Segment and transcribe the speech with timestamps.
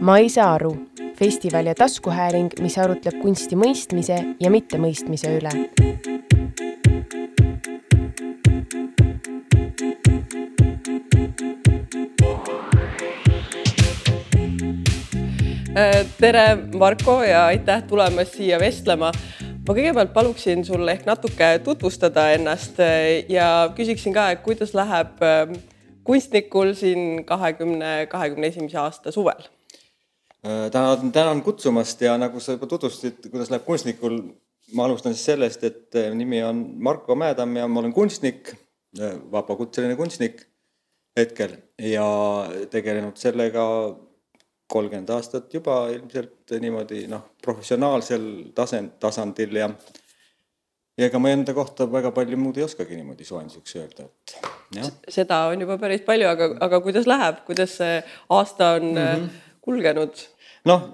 [0.00, 0.70] ma ei saa aru,
[1.18, 5.52] festival ja taskuhääling, mis arutleb kunsti mõistmise ja mittemõistmise üle.
[16.20, 22.80] tere, Marko ja aitäh tulemast siia vestlema ma kõigepealt paluksin sul ehk natuke tutvustada ennast
[23.28, 25.22] ja küsiksin ka, et kuidas läheb
[26.04, 29.48] kunstnikul siin kahekümne, kahekümne esimese aasta suvel?
[30.46, 34.14] Äh, tänan, tänan kutsumast ja nagu sa juba tutvustasid, kuidas läheb kunstnikul,
[34.72, 38.54] ma alustan siis sellest, et äh, nimi on Marko Mäedamm ja ma olen kunstnik,
[38.96, 40.46] äh, vabakutseline kunstnik
[41.18, 42.06] hetkel ja
[42.72, 43.64] tegelenud sellega
[44.70, 48.24] kolmkümmend aastat juba ilmselt niimoodi noh, professionaalsel
[48.56, 49.68] tasand, tasandil ja
[50.96, 54.34] ja ega ma enda kohta väga palju muud ei oskagi niimoodi soojenduseks öelda, et
[54.78, 54.90] jah.
[55.08, 58.00] seda on juba päris palju, aga, aga kuidas läheb, kuidas see
[58.40, 59.46] aasta on mm -hmm.
[59.60, 60.24] Kulgenud?
[60.68, 60.88] noh,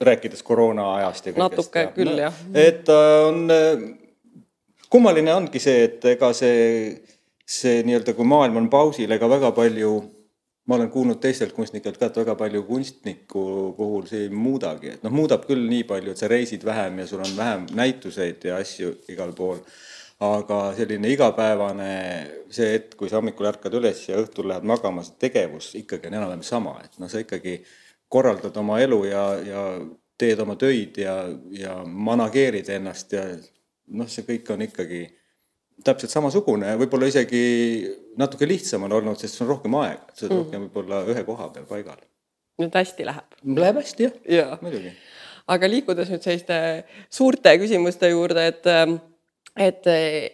[0.00, 1.56] rääkides koroona ajast ja kõigest.
[1.56, 2.38] natuke ja, küll no, jah.
[2.54, 3.42] et on,
[4.90, 6.94] kummaline ongi see, et ega see,
[7.44, 9.92] see nii-öelda, kui maailm on pausil, ega väga palju
[10.70, 13.44] ma olen kuulnud teistelt kunstnikelt ka, et väga palju kunstniku
[13.76, 17.06] puhul see ei muudagi, et noh, muudab küll nii palju, et sa reisid vähem ja
[17.10, 19.58] sul on vähem näituseid ja asju igal pool.
[20.20, 21.92] Aga selline igapäevane
[22.52, 26.18] see hetk, kui sa hommikul ärkad üles ja õhtul lähed magama, see tegevus ikkagi on
[26.18, 27.56] enam-vähem sama, et noh, sa ikkagi
[28.10, 29.62] korraldad oma elu ja, ja
[30.20, 31.14] teed oma töid ja,
[31.56, 33.24] ja manageerid ennast ja
[33.96, 35.06] noh, see kõik on ikkagi
[35.84, 37.42] täpselt samasugune, võib-olla isegi
[38.20, 40.42] natuke lihtsam on olnud, sest sul on rohkem aega, sa oled mm.
[40.42, 42.02] rohkem võib-olla ühe koha peal paigal.
[42.60, 43.38] nüüd hästi läheb.
[43.56, 44.92] Läheb hästi jah ja., muidugi.
[45.48, 46.58] aga liikudes nüüd selliste
[47.08, 48.68] suurte küsimuste juurde, et
[49.56, 49.86] et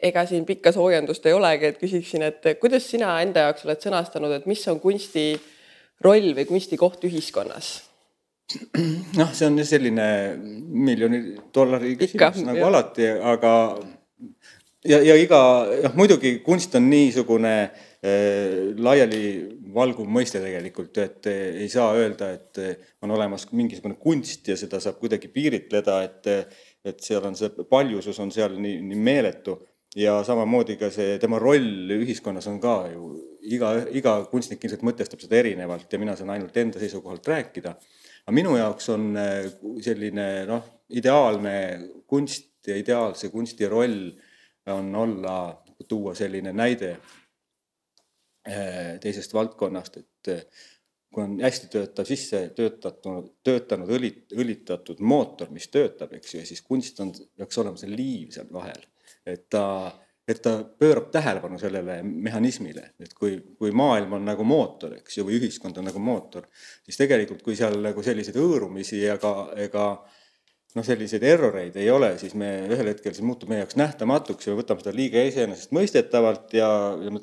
[0.04, 4.34] ega siin pikka soojendust ei olegi, et küsiksin, et kuidas sina enda jaoks oled sõnastanud,
[4.36, 5.32] et mis on kunsti
[6.04, 7.76] roll või kunsti koht ühiskonnas?
[9.18, 10.04] noh, see on selline
[10.38, 11.18] miljoni
[11.54, 12.68] dollari küsimus Ikka, nagu jah.
[12.68, 13.52] alati, aga
[14.86, 15.40] ja, ja iga,
[15.82, 17.96] noh muidugi kunst on niisugune äh,
[18.78, 22.60] laialivalguv mõiste tegelikult, et ei saa öelda, et
[23.02, 26.30] on olemas mingisugune kunst ja seda saab kuidagi piiritleda, et,
[26.86, 29.56] et seal on see paljusus on seal nii, nii meeletu
[29.96, 33.10] ja samamoodi ka see tema roll ühiskonnas on ka ju
[33.56, 37.76] iga, iga kunstnik ilmselt mõtestab seda erinevalt ja mina saan ainult enda seisukohalt rääkida.
[38.26, 39.14] aga minu jaoks on
[39.82, 41.56] selline noh, ideaalne
[42.06, 44.10] kunst ja ideaalse kunsti roll
[44.66, 46.96] on olla, tuua selline näide
[48.48, 50.48] eh, teisest valdkonnast, et
[51.16, 56.48] kui on hästi töötav sisse töötatud, töötanud õlit-, õlitatud mootor, mis töötab, eks ju, ja
[56.48, 58.84] siis kunst on, peaks olema see liiv seal vahel.
[59.26, 59.62] et ta,
[60.28, 65.24] et ta pöörab tähelepanu sellele mehhanismile, et kui, kui maailm on nagu mootor, eks ju,
[65.26, 66.46] või ühiskond on nagu mootor,
[66.84, 69.32] siis tegelikult, kui seal nagu selliseid hõõrumisi ega,
[69.64, 69.88] ega
[70.76, 74.52] noh, selliseid erroreid ei ole, siis me ühel hetkel see muutub meie jaoks nähtamatuks ja
[74.52, 76.68] me võtame seda liiga iseenesestmõistetavalt ja,
[77.00, 77.14] ja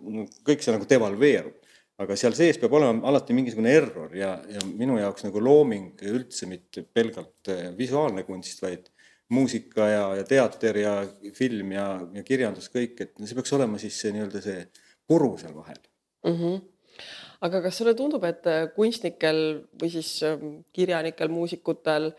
[0.50, 1.60] kõik see nagu devalveerub.
[2.02, 6.50] Aga seal sees peab olema alati mingisugune error ja, ja minu jaoks nagu looming üldse
[6.50, 8.90] mitte pelgalt eh, visuaalne kunst, vaid
[9.34, 10.94] muusika ja, ja teater ja
[11.38, 11.88] film ja,
[12.18, 14.66] ja kirjandus, kõik, et see peaks olema siis see nii-öelda see
[15.10, 15.82] puru seal vahel
[16.26, 16.38] mm.
[16.38, 16.62] -hmm
[17.44, 19.38] aga kas sulle tundub, et kunstnikel
[19.82, 22.14] või siis ähm, kirjanikel, muusikutel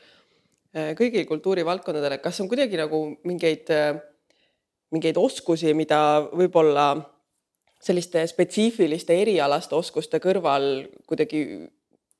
[0.99, 3.71] kõigil kultuurivaldkondadel, kas on kuidagi nagu mingeid,
[4.93, 6.01] mingeid oskusi, mida
[6.35, 7.14] võib-olla
[7.84, 11.45] selliste spetsiifiliste erialaste oskuste kõrval kuidagi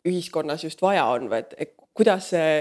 [0.05, 2.61] ühiskonnas just vaja on või et, et kuidas see,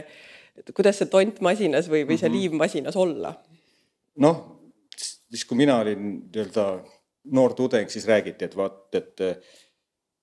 [0.73, 2.37] kuidas see tont masinas või, või see mhm.
[2.37, 3.35] liiv masinas olla?
[4.23, 4.41] noh,
[4.95, 6.67] siis kui mina olin nii-öelda
[7.33, 9.23] noor tudeng, siis räägiti, et vaat, et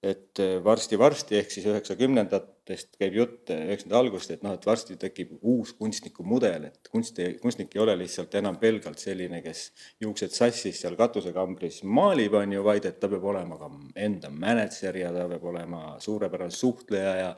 [0.01, 5.75] et varsti-varsti ehk siis üheksakümnendatest käib jutt, üheksakümnendate algusest, et noh, et varsti tekib uus
[5.77, 9.67] kunstnikumudel, et kunst, kunstnik ei ole lihtsalt enam pelgalt selline, kes
[10.01, 13.69] juuksed sassis seal katusekambris maalib, on ju, vaid et ta peab olema ka
[14.09, 17.31] enda mänedžer ja ta peab olema suurepärane suhtleja ja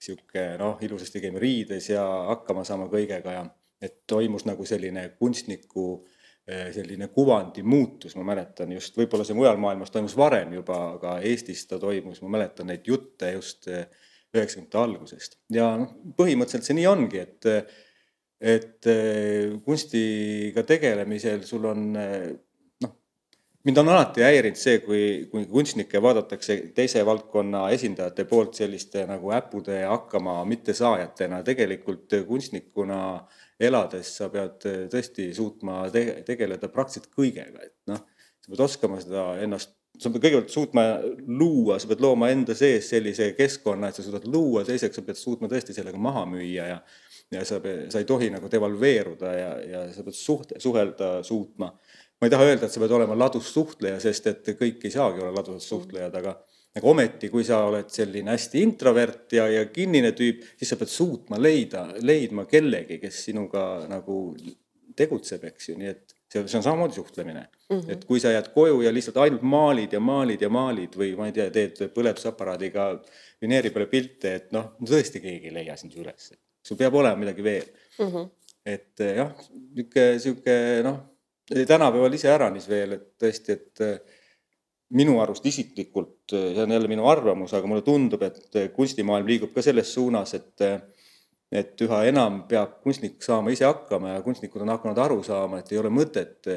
[0.00, 3.46] sihuke noh, ilusasti käima riides ja hakkama saama kõigega ja
[3.82, 6.15] et toimus nagu selline kunstniku äh,
[6.46, 11.64] selline kuvandi muutus, ma mäletan just, võib-olla see mujal maailmas toimus varem juba, aga Eestis
[11.66, 13.88] ta toimus, ma mäletan neid jutte just eh,
[14.34, 15.40] üheksakümnendate algusest.
[15.50, 17.50] Ja noh, põhimõtteliselt see nii ongi, et
[18.36, 22.92] et eh, kunstiga tegelemisel sul on noh,
[23.66, 25.02] mind on alati häirinud see, kui,
[25.32, 33.42] kui kunstnikke vaadatakse teise valdkonna esindajate poolt selliste nagu äppude hakkama mittesaajatena, tegelikult kunstnikuna äh,
[33.60, 38.04] elades sa pead eh, tõesti suutma te tegeleda praktiliselt kõigega, et noh,
[38.44, 40.84] sa pead oskama seda ennast sa pead kõigepealt suutma
[41.24, 45.20] luua, sa pead looma enda sees sellise keskkonna, et sa suudad luua, teiseks sa pead
[45.20, 46.80] suutma tõesti sellega maha müüa ja
[47.34, 47.58] ja sa,
[47.90, 51.72] sa ei tohi nagu devalveeruda ja, ja sa pead suht-, suhelda suutma.
[52.20, 55.20] ma ei taha öelda, et sa pead olema ladus suhtleja, sest et kõik ei saagi
[55.20, 56.36] olla ladusad suhtlejad, aga
[56.76, 60.92] aga ometi, kui sa oled selline hästi introvert ja, ja kinnine tüüp, siis sa pead
[60.92, 64.18] suutma leida, leidma kellegi, kes sinuga nagu
[64.96, 67.78] tegutseb, eks ju, nii et see, see on samamoodi suhtlemine mm.
[67.78, 67.92] -hmm.
[67.92, 71.28] et kui sa jääd koju ja lihtsalt ainult maalid ja maalid ja maalid või ma
[71.30, 72.88] ei tea, teed põletusaparaadiga
[73.42, 76.32] vineeri peale pilte, et noh, tõesti keegi ei leia sind üles.
[76.66, 77.66] sul peab olema midagi veel
[77.98, 78.06] mm.
[78.06, 78.30] -hmm.
[78.66, 79.32] et jah,
[79.74, 81.00] niisugune, sihuke noh,
[81.46, 83.84] tänapäeval iseäranis veel, et tõesti, et
[84.94, 89.64] minu arust isiklikult, see on jälle minu arvamus, aga mulle tundub, et kunstimaailm liigub ka
[89.64, 90.68] selles suunas, et
[91.54, 95.70] et üha enam peab kunstnik saama ise hakkama ja kunstnikud on hakanud aru saama, et
[95.72, 96.48] ei ole mõtet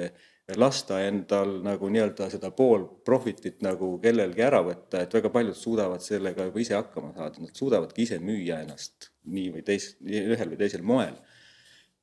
[0.57, 6.01] lasta endal nagu nii-öelda seda pool profitit nagu kellelgi ära võtta, et väga paljud suudavad
[6.01, 10.57] sellega juba ise hakkama saada, nad suudavadki ise müüa ennast nii või teis-, ühel või
[10.63, 11.13] teisel moel.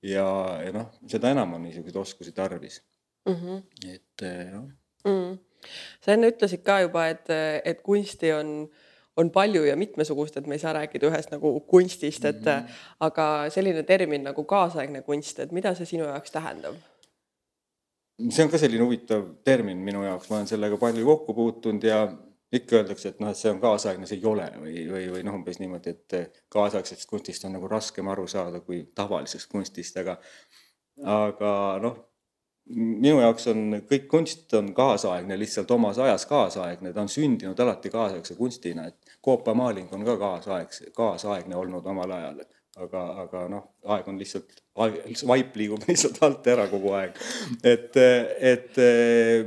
[0.06, 0.26] ja,
[0.62, 2.78] ja noh, seda enam on niisuguseid oskusi tarvis
[3.26, 3.34] mm.
[3.34, 3.62] -hmm.
[3.96, 5.10] et jah mm.
[5.10, 5.45] -hmm
[6.04, 7.30] sa enne ütlesid ka juba, et,
[7.64, 8.52] et kunsti on,
[9.16, 12.84] on palju ja mitmesugust, et me ei saa rääkida ühest nagu kunstist, et mm -hmm.
[13.00, 16.76] aga selline termin nagu kaasaegne kunst, et mida see sinu jaoks tähendab?
[18.30, 22.06] see on ka selline huvitav termin minu jaoks, ma olen sellega palju kokku puutunud ja
[22.52, 25.34] ikka öeldakse, et noh, et see on kaasaegne, see ei ole või, või, või noh,
[25.38, 30.16] umbes niimoodi, et kaasaegsest kunstist on nagu raskem aru saada kui tavalisest kunstist, aga
[31.16, 31.50] aga
[31.82, 31.98] noh,
[32.74, 37.90] minu jaoks on kõik kunst on kaasaegne, lihtsalt omas ajas kaasaegne, ta on sündinud alati
[37.92, 42.44] kaasaegse kunstina, et koopamaaling on ka kaasaegse, kaasaegne olnud omal ajal.
[42.76, 47.14] aga, aga noh, aeg on lihtsalt, vaip liigub lihtsalt alt ära kogu aeg.
[47.64, 47.96] et,
[48.50, 48.80] et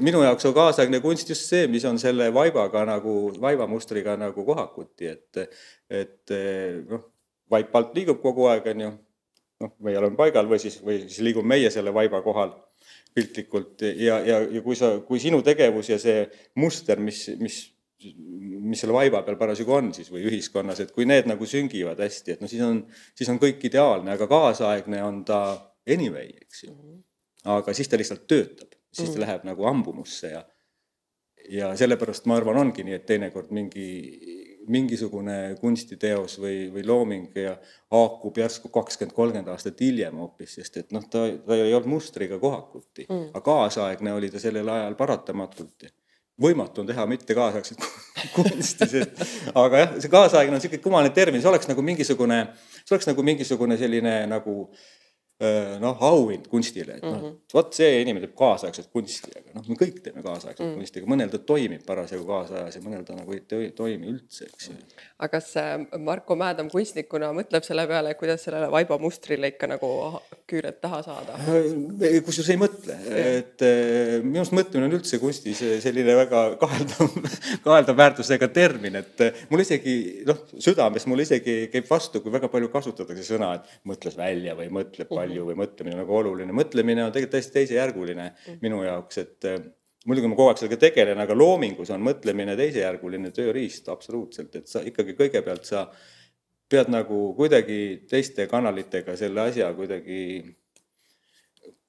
[0.01, 5.11] minu jaoks on kaasaegne kunst just see, mis on selle vaibaga nagu, vaibamustriga nagu kohakuti,
[5.11, 5.61] et,
[5.91, 6.35] et
[6.89, 7.05] noh,
[7.51, 8.95] vaip alt liigub kogu aeg, on ju.
[9.59, 12.55] noh, meie oleme paigal või siis, või siis liigume meie selle vaiba kohal
[13.15, 16.23] piltlikult ja, ja, ja kui sa, kui sinu tegevus ja see
[16.61, 17.59] muster, mis, mis,
[18.03, 22.35] mis selle vaiba peal parasjagu on siis või ühiskonnas, et kui need nagu süngivad hästi,
[22.37, 22.83] et no siis on,
[23.17, 25.41] siis on kõik ideaalne, aga kaasaegne on ta
[25.89, 26.75] anyway, eks ju.
[27.49, 29.25] aga siis ta lihtsalt töötab, siis ta -hmm.
[29.25, 30.45] läheb nagu ambumusse ja
[31.49, 33.87] ja sellepärast ma arvan, ongi nii, et teinekord mingi
[34.69, 37.55] mingisugune kunstiteos või, või looming ja
[37.93, 42.39] haakub järsku kakskümmend, kolmkümmend aastat hiljem hoopis, sest et noh, ta, ta ei olnud mustriga
[42.41, 45.89] kohakuti mm., aga kaasaegne oli ta sellel ajal paratamatult.
[46.39, 47.81] võimatu on teha mitte kaasaegset
[48.35, 49.25] kunsti, sest
[49.55, 52.39] aga jah, see kaasaegne on niisugune kummaline termin, see oleks nagu mingisugune,
[52.83, 54.87] see oleks nagu mingisugune selline nagu äh,
[55.79, 59.77] noh, auhind kunstile, et noh -hmm., vot see inimene teeb kaasaegset kunsti, aga noh, me
[59.79, 60.81] kõik teeme kaasaegset mm -hmm.
[60.81, 64.67] kunsti, aga mõnel ta toimib parasjagu kaasajas ja mõnel ta nagu ei toimi üldse, eks
[64.67, 64.75] ju.
[65.17, 69.89] aga kas äh, Marko Mäedam kunstnikuna mõtleb selle peale, kuidas sellele vaibamustrile ikka nagu
[70.49, 71.39] küüred taha saada?
[71.47, 73.65] Äh, kusjuures ei mõtle, et
[74.23, 77.15] minu arust mõtlemine on üldse kunstis selline väga kaheldav,
[77.67, 82.67] kaheldav väärtusega termin, et mul isegi noh, südames mul isegi käib vastu, kui väga palju
[82.75, 87.13] kasutatakse sõna, et mõtles välja või mõtleb palju palju või mõtlemine nagu oluline, mõtlemine on
[87.15, 88.61] tegelikult täiesti teisejärguline mm.
[88.65, 89.59] minu jaoks, et äh,
[90.09, 94.83] muidugi ma kogu aeg sellega tegelen, aga loomingus on mõtlemine teisejärguline tööriist absoluutselt, et sa
[94.85, 95.89] ikkagi kõigepealt sa
[96.69, 100.19] pead nagu kuidagi teiste kanalitega selle asja kuidagi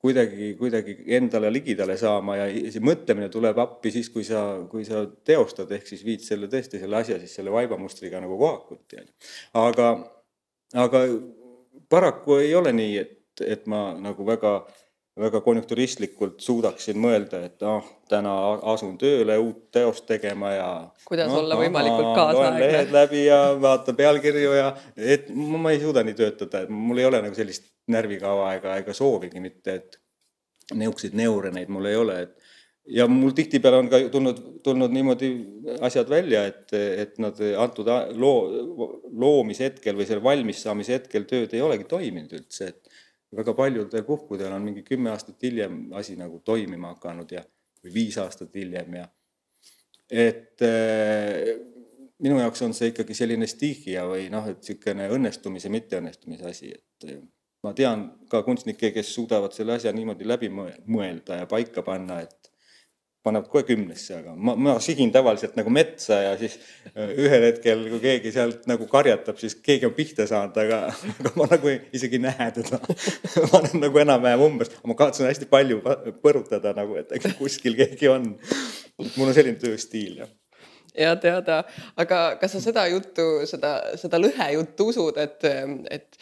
[0.01, 5.05] kuidagi, kuidagi endale ligidale saama ja see mõtlemine tuleb appi siis, kui sa, kui sa
[5.29, 9.05] teostad, ehk siis viid selle tõesti selle asja siis selle vaibamustriga nagu kohakuti.
[9.61, 9.91] aga,
[10.87, 11.05] aga
[11.93, 14.53] paraku ei ole nii, et et, et ma nagu väga,
[15.21, 18.35] väga konjunkturistlikult suudaksin mõelda, et ah, täna
[18.73, 20.69] asun tööle uut teost tegema ja.
[21.09, 22.61] kuidas no, olla võimalikult kaasaegne.
[22.67, 27.09] lehed läbi ja vaatan pealkirju ja, et ma ei suuda nii töötada, et mul ei
[27.11, 30.01] ole nagu sellist närvikava ega, ega soovigi mitte, et
[30.71, 32.51] niisuguseid neuroneid mul ei ole, et
[32.91, 35.31] ja mul tihtipeale on ka tulnud, tulnud niimoodi
[35.87, 41.55] asjad välja, et, et nad antud loo, loomise hetkel või selle valmis saamise hetkel tööd
[41.55, 43.01] ei olegi toiminud üldse, et
[43.37, 47.45] väga paljudel puhkudel on mingi kümme aastat hiljem asi nagu toimima hakanud ja,
[47.85, 49.09] või viis aastat hiljem ja
[50.11, 51.53] et äh,
[52.19, 57.07] minu jaoks on see ikkagi selline stihia või noh, et niisugune õnnestumise, mitteõnnestumise asi, et
[57.09, 57.23] äh,
[57.65, 62.50] ma tean ka kunstnikke, kes suudavad selle asja niimoodi läbi mõelda ja paika panna, et
[63.25, 66.57] panevad kohe kümnesse, aga ma, ma sigin tavaliselt nagu metsa ja siis
[66.95, 71.33] äh, ühel hetkel, kui keegi sealt nagu karjatab, siis keegi on pihta saanud, aga, aga
[71.37, 72.81] ma nagu ei, isegi ei näe teda.
[73.51, 75.83] ma olen nagu enam-vähem umbes, ma kavatsen hästi palju
[76.25, 78.33] põrutada nagu, et äkki kuskil keegi on.
[79.17, 80.37] mul on selline tööstiil jah
[80.99, 81.63] ja teada,
[82.01, 85.47] aga kas sa seda juttu, seda, seda lõhejuttu usud, et,
[85.91, 86.19] et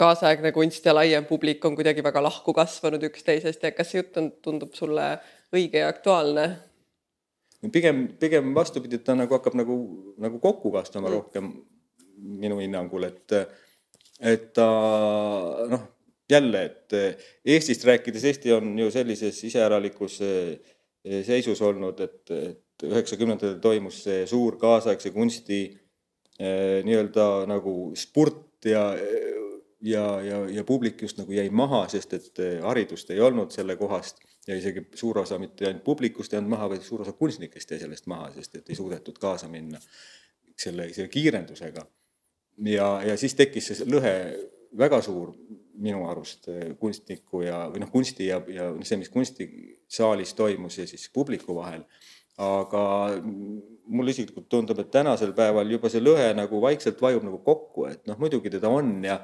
[0.00, 4.18] kaasaegne kunst ja laiem publik on kuidagi väga lahku kasvanud üksteisest ja kas see jutt
[4.20, 5.16] on, tundub sulle
[5.56, 6.46] õige ja aktuaalne?
[7.72, 9.76] pigem, pigem vastupidi, et ta nagu hakkab nagu,
[10.22, 11.14] nagu kokku kasvama mm.
[11.16, 11.50] rohkem
[12.42, 13.34] minu hinnangul, et,
[14.20, 14.68] et ta
[15.70, 15.82] noh,
[16.30, 16.96] jälle, et
[17.56, 20.20] Eestist rääkides, Eesti on ju sellises iseäralikus
[21.26, 25.60] seisus olnud, et, et üheksakümnendatel toimus see suur kaasaegse kunsti
[26.38, 28.90] eh, nii-öelda nagu spurt ja,
[29.80, 33.76] ja, ja, ja publik just nagu jäi maha, sest et eh, haridust ei olnud selle
[33.76, 37.70] kohast ja isegi suur osa mitte ainult publikust ei olnud maha, vaid suur osa kunstnikest
[37.70, 39.80] jäi sellest maha, sest et ei suudetud kaasa minna
[40.56, 41.86] selle, selle kiirendusega.
[42.72, 44.16] ja, ja siis tekkis see lõhe
[44.76, 45.34] väga suur
[45.76, 50.86] minu arust eh, kunstniku ja, või noh, kunsti ja, ja see, mis kunstisaalis toimus ja
[50.88, 51.84] siis publiku vahel
[52.36, 52.82] aga
[53.88, 58.02] mulle isiklikult tundub, et tänasel päeval juba see lõhe nagu vaikselt vajub nagu kokku, et
[58.08, 59.20] noh, muidugi teda on ja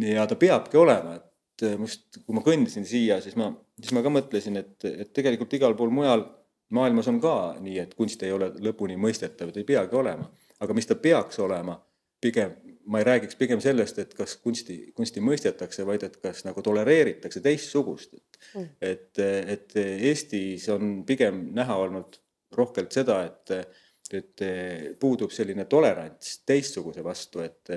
[0.00, 4.12] ja ta peabki olema, et just kui ma kõndisin siia, siis ma, siis ma ka
[4.12, 6.26] mõtlesin, et, et tegelikult igal pool mujal
[6.74, 10.26] maailmas on ka nii, et kunst ei ole lõpuni mõistetav, ta ei peagi olema,
[10.64, 11.76] aga mis ta peaks olema,
[12.22, 16.62] pigem ma ei räägiks pigem sellest, et kas kunsti, kunsti mõistetakse, vaid et kas nagu
[16.62, 19.22] tolereeritakse teistsugust, et mm., et,
[19.54, 19.76] et
[20.10, 22.18] Eestis on pigem näha olnud
[22.54, 23.78] rohkelt seda, et,
[24.14, 24.44] et
[25.00, 27.72] puudub selline tolerants teistsuguse vastu, et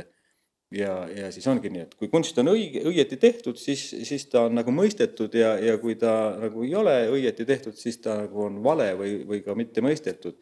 [0.71, 4.45] ja, ja siis ongi nii, et kui kunst on õige, õieti tehtud, siis, siis ta
[4.47, 8.47] on nagu mõistetud ja, ja kui ta nagu ei ole õieti tehtud, siis ta nagu
[8.47, 10.39] on vale või, või ka mitte mõistetud.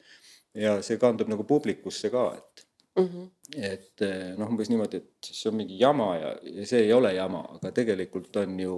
[0.56, 2.66] ja see kandub nagu publikusse ka, et
[2.96, 3.06] mm.
[3.06, 3.30] -hmm.
[3.62, 7.14] et eh, noh, umbes niimoodi, et see on mingi jama ja, ja see ei ole
[7.14, 8.78] jama, aga tegelikult on ju,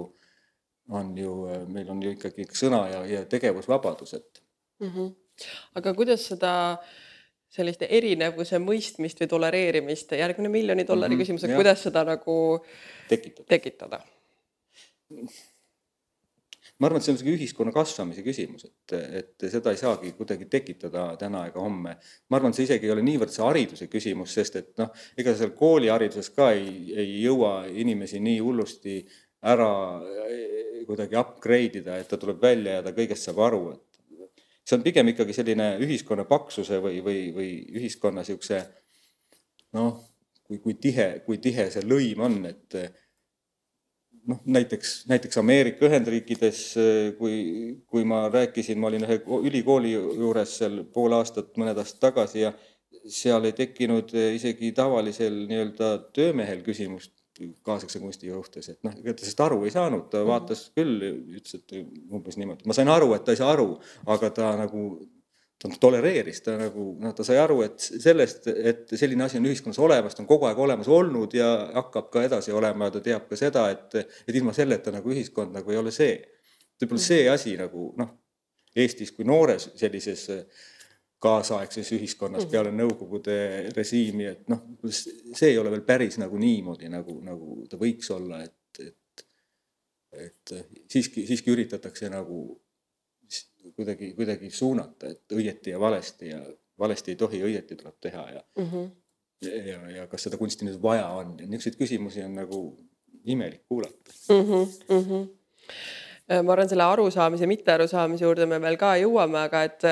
[0.88, 4.42] on ju, eh, meil on ju ikkagi sõna ja, ja tegevusvabadus, et
[4.80, 4.88] mm.
[4.88, 5.14] -hmm.
[5.74, 6.52] aga kuidas seda
[7.52, 12.34] sellist erinevuse mõistmist või tolereerimist, järgmine miljoni dollari mm -hmm, küsimus, et kuidas seda nagu
[13.08, 14.02] tekitada, tekitada.?
[16.78, 20.46] ma arvan, et see on sihuke ühiskonna kasvamise küsimus, et, et seda ei saagi kuidagi
[20.50, 21.96] tekitada täna ega homme.
[22.28, 25.34] ma arvan, et see isegi ei ole niivõrd see hariduse küsimus, sest et noh, ega
[25.34, 29.00] seal koolihariduses ka ei, ei jõua inimesi nii hullusti
[29.48, 29.72] ära
[30.28, 33.87] eh, kuidagi upgrade ida, et ta tuleb välja ja ta kõigest saab aru, et
[34.68, 38.60] see on pigem ikkagi selline ühiskonna paksuse või, või, või ühiskonna niisuguse
[39.76, 40.02] noh,
[40.44, 42.76] kui, kui tihe, kui tihe see lõim on, et
[44.28, 46.62] noh, näiteks, näiteks Ameerika Ühendriikides,
[47.18, 47.38] kui,
[47.88, 52.52] kui ma rääkisin, ma olin ühe ülikooli juures seal pool aastat, mõned aastad tagasi ja
[53.08, 57.17] seal ei tekkinud isegi tavalisel nii-öelda töömehel küsimust
[57.66, 60.98] kaasaegse kunsti suhtes, et noh, ega ta sellest aru ei saanud, ta vaatas küll,
[61.38, 63.70] ütles, et umbes niimoodi, ma sain aru, et ta ei saa aru,
[64.14, 64.88] aga ta nagu
[65.58, 69.80] ta tolereeris, ta nagu noh, ta sai aru, et sellest, et selline asi on ühiskonnas
[69.82, 73.26] olemas, ta on kogu aeg olemas olnud ja hakkab ka edasi olema ja ta teab
[73.30, 76.14] ka seda, et, et ilma selleta nagu ühiskond nagu ei ole see.
[76.78, 78.14] võib-olla see asi nagu noh,
[78.78, 80.28] Eestis kui noores sellises
[81.22, 82.52] kaasaegses ühiskonnas mm.
[82.52, 83.38] peale Nõukogude
[83.76, 88.40] režiimi, et noh, see ei ole veel päris nagu niimoodi, nagu, nagu ta võiks olla,
[88.46, 89.24] et, et,
[90.28, 90.54] et
[90.86, 92.40] siiski, siiski üritatakse nagu
[93.74, 96.40] kuidagi, kuidagi suunata, et õieti ja valesti ja
[96.78, 98.90] valesti ei tohi, õieti tuleb teha ja mm, -hmm.
[99.42, 102.60] ja, ja, ja kas seda kunsti nüüd vaja on ja niisuguseid küsimusi on nagu
[103.24, 104.44] imelik kuulata mm.
[104.44, 105.26] -hmm, mm -hmm
[106.28, 109.86] ma arvan, selle arusaamise, mittearusaamise juurde me veel ka jõuame, aga et,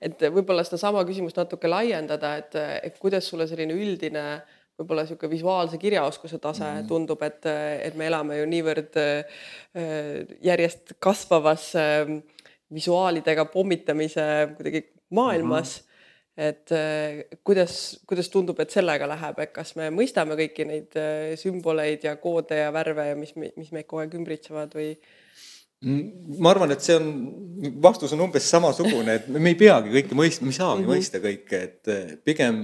[0.00, 2.56] et võib-olla sedasama küsimust natuke laiendada, et,
[2.88, 4.24] et kuidas sulle selline üldine
[4.78, 8.96] võib-olla niisugune visuaalse kirjaoskuse tase mm tundub, et, et me elame ju niivõrd
[10.42, 12.16] järjest kasvavas äh,
[12.74, 14.24] visuaalidega pommitamise
[14.56, 15.82] kuidagi maailmas mm.
[15.82, 15.92] -hmm
[16.36, 21.36] et äh, kuidas, kuidas tundub, et sellega läheb, et kas me mõistame kõiki neid äh,
[21.38, 24.88] sümboleid ja koode ja värve ja mis, mis meid kogu aeg ümbritsevad või?
[24.96, 25.23] Mm,
[25.84, 27.12] ma arvan, et see on,
[27.82, 30.96] vastus on umbes samasugune, et me ei peagi kõike mõistma, me ei saagi mm -hmm.
[30.96, 32.60] mõista kõike, et äh, pigem,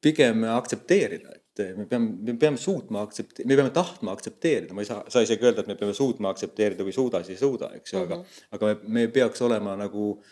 [0.00, 4.90] pigem aktsepteerida, et me peame, me peame suutma aktsepte-, me peame tahtma aktsepteerida, ma ei
[4.90, 7.92] saa, saa isegi öelda, et me peame suutma aktsepteerida, kui suuda, siis ei suuda, eks
[7.92, 8.44] ju, aga mm, -hmm.
[8.56, 10.22] aga me, me peaks olema nagu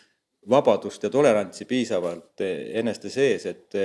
[0.49, 3.75] vabadust ja tolerantsi piisavalt eneste sees, et,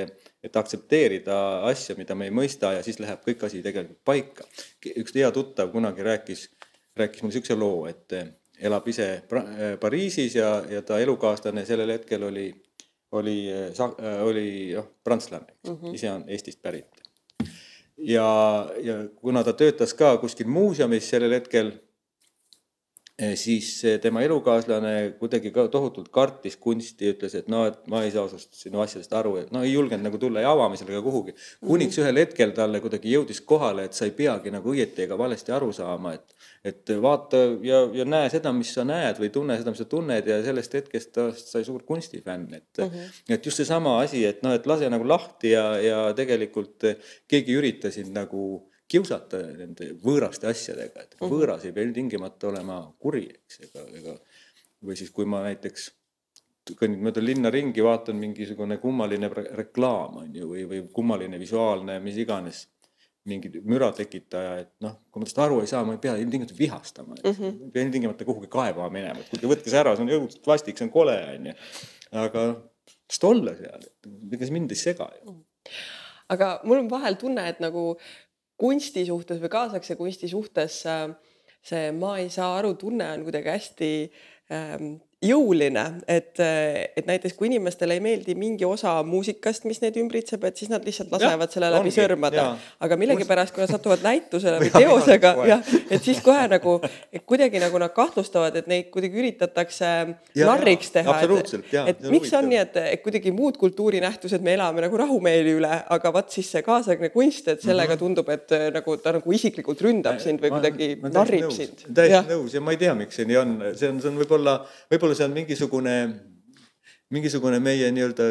[0.42, 4.46] et aktsepteerida asja, mida me ei mõista ja siis läheb kõik asi tegelikult paika.
[4.96, 6.48] üks hea tuttav kunagi rääkis,
[6.96, 8.12] rääkis mulle niisuguse loo, et
[8.58, 9.22] elab ise
[9.80, 12.48] Pariisis ja, ja ta elukaaslane sellel hetkel oli,
[13.12, 13.38] oli,
[14.22, 15.94] oli noh, prantslane mm, -hmm.
[15.94, 17.02] ise on Eestist pärit
[17.98, 18.28] ja,
[18.82, 21.83] ja kuna ta töötas ka kuskil muuseumis sellel hetkel, Eh,
[23.34, 23.68] siis
[24.02, 28.58] tema elukaaslane kuidagi ka tohutult kartis kunsti, ütles, et no, et ma ei saa sinust
[28.58, 31.34] sinu asjadest aru, et no ei julgenud nagu tulla ei avamisele ega kuhugi.
[31.62, 35.54] kuniks ühel hetkel talle kuidagi jõudis kohale, et sa ei peagi nagu õieti ega valesti
[35.54, 36.34] aru saama, et,
[36.72, 40.34] et vaata ja, ja näe seda, mis sa näed või tunne seda, mis sa tunned
[40.34, 43.24] ja sellest hetkest sai suur kunstifänn, et mm, -hmm.
[43.38, 46.90] et just seesama asi, et noh, et lase nagu lahti ja, ja tegelikult
[47.30, 48.64] keegi ei ürita sind nagu
[48.94, 51.34] kiusata nende võõraste asjadega, et mm -hmm.
[51.34, 54.16] võõras ei pea ilmtingimata olema kuri, eks, ega, ega
[54.84, 55.90] või siis, kui ma näiteks
[56.72, 62.16] kõnnin mööda linna ringi, vaatan mingisugune kummaline reklaam on ju, või, või kummaline visuaalne, mis
[62.22, 62.62] iganes,
[63.28, 66.56] mingi müra tekitaja, et noh, kui ma tast aru ei saa, ma ei pea ilmtingimata
[66.58, 67.66] vihastama, et mm -hmm.
[67.66, 70.78] ei pea ilmtingimata kuhugi kaebama minema, et kuulge, võtke see ära, see on õudselt vastik,
[70.78, 71.54] see on kole, on ju.
[72.24, 72.44] aga
[72.92, 73.86] las ta olla seal,
[74.32, 75.32] ega see mind ei sega ju.
[75.32, 75.44] Mhm.
[76.34, 77.96] aga mul on vahel tunne, et nagu
[78.60, 81.08] kunsti suhtes või kaasaegse kunsti suhtes äh,
[81.64, 83.90] see ma ei saa aru tunne on kuidagi hästi
[84.52, 84.94] ähm,
[85.24, 90.60] jõuline, et, et näiteks kui inimestele ei meeldi mingi osa muusikast, mis neid ümbritseb, et
[90.60, 92.44] siis nad lihtsalt lasevad ja, selle läbi ongi, sõrmade.
[92.86, 96.76] aga millegipärast, kui nad satuvad näitusele või teosega, jah, et siis kohe nagu
[97.26, 99.90] kuidagi nagu nad kahtlustavad, et neid kuidagi üritatakse
[100.34, 101.16] ja, narriks teha.
[101.24, 105.72] et, et miks on nii, et, et kuidagi muud kultuurinähtused me elame nagu rahumeeli üle,
[105.96, 108.02] aga vot siis see kaasaegne kunst, et sellega mhm.
[108.02, 111.86] tundub, et nagu ta nagu isiklikult ründab sind või kuidagi ma, ma narrib sind.
[111.94, 114.56] täiesti nõus ja ma ei tea, miks see nii on, see on, see on võib-olla,
[114.92, 115.96] võib-olla võib-olla see on mingisugune,
[117.14, 118.28] mingisugune meie nii-öelda,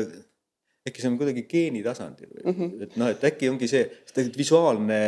[0.88, 2.84] äkki see on kuidagi geeni tasandil või mm, -hmm.
[2.84, 5.00] et noh, et äkki ongi see, sest visuaalne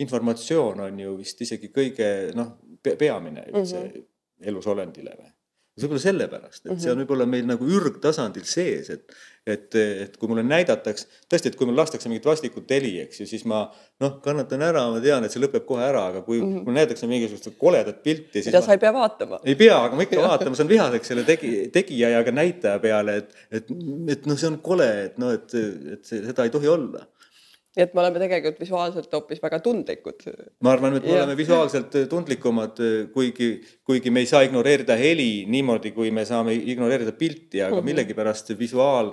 [0.00, 4.06] informatsioon on ju vist isegi kõige noh, peamine üldse mm -hmm.
[4.52, 5.32] elusolendile või
[5.84, 6.82] võib-olla sellepärast, et mm -hmm.
[6.82, 7.04] see on mhm.
[7.04, 9.16] võib-olla meil nagu ürgtasandil sees, et,
[9.46, 13.26] et, et kui mulle näidatakse, tõesti, et kui mulle lastakse mingit vastikut heli, eks ju,
[13.26, 13.64] siis ma
[14.00, 16.64] noh, kannatan ära, ma tean, et see lõpeb kohe ära, aga kui mm -hmm.
[16.64, 18.46] mulle näidatakse mingisugust koledat pilti, siis.
[18.46, 19.40] mida ma, sa ei pea vaatama.
[19.44, 22.78] ei pea, aga ma ikka vaatan, ma saan vihaseks selle tegi, tegija ja ka näitaja
[22.78, 23.70] peale, et, et,
[24.16, 25.54] et noh, see on kole, et noh, et,
[25.92, 27.06] et see, seda ei tohi olla
[27.76, 30.26] nii et me oleme tegelikult visuaalselt hoopis väga tundlikud.
[30.64, 31.22] ma arvan, et me ja.
[31.22, 32.80] oleme visuaalselt tundlikumad,
[33.14, 33.50] kuigi,
[33.86, 37.90] kuigi me ei saa ignoreerida heli niimoodi, kui me saame ignoreerida pilti, aga mm -hmm.
[37.90, 39.12] millegipärast visuaal,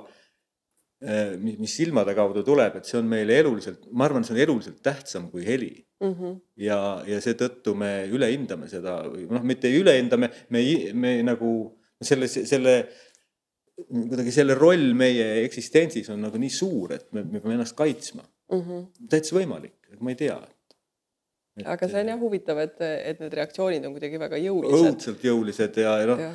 [1.04, 4.82] äh, mis silmade kaudu tuleb, et see on meile eluliselt, ma arvan, see on eluliselt
[4.82, 6.14] tähtsam kui heli mm.
[6.14, 6.40] -hmm.
[6.56, 10.64] ja, ja seetõttu me ülehindame seda või noh, mitte ei ülehinda, me, me,
[10.94, 11.52] me nagu
[12.02, 12.86] selle, selle
[13.76, 18.24] kuidagi selle roll meie eksistentsis on nagu nii suur, et me, me peame ennast kaitsma
[18.52, 18.62] mm.
[18.62, 19.08] -hmm.
[19.10, 20.40] täitsa võimalik, ma ei tea.
[21.64, 24.82] aga see on jah huvitav, et, et need reaktsioonid on kuidagi väga jõulised.
[24.82, 26.28] õudselt jõulised ja, ja noh,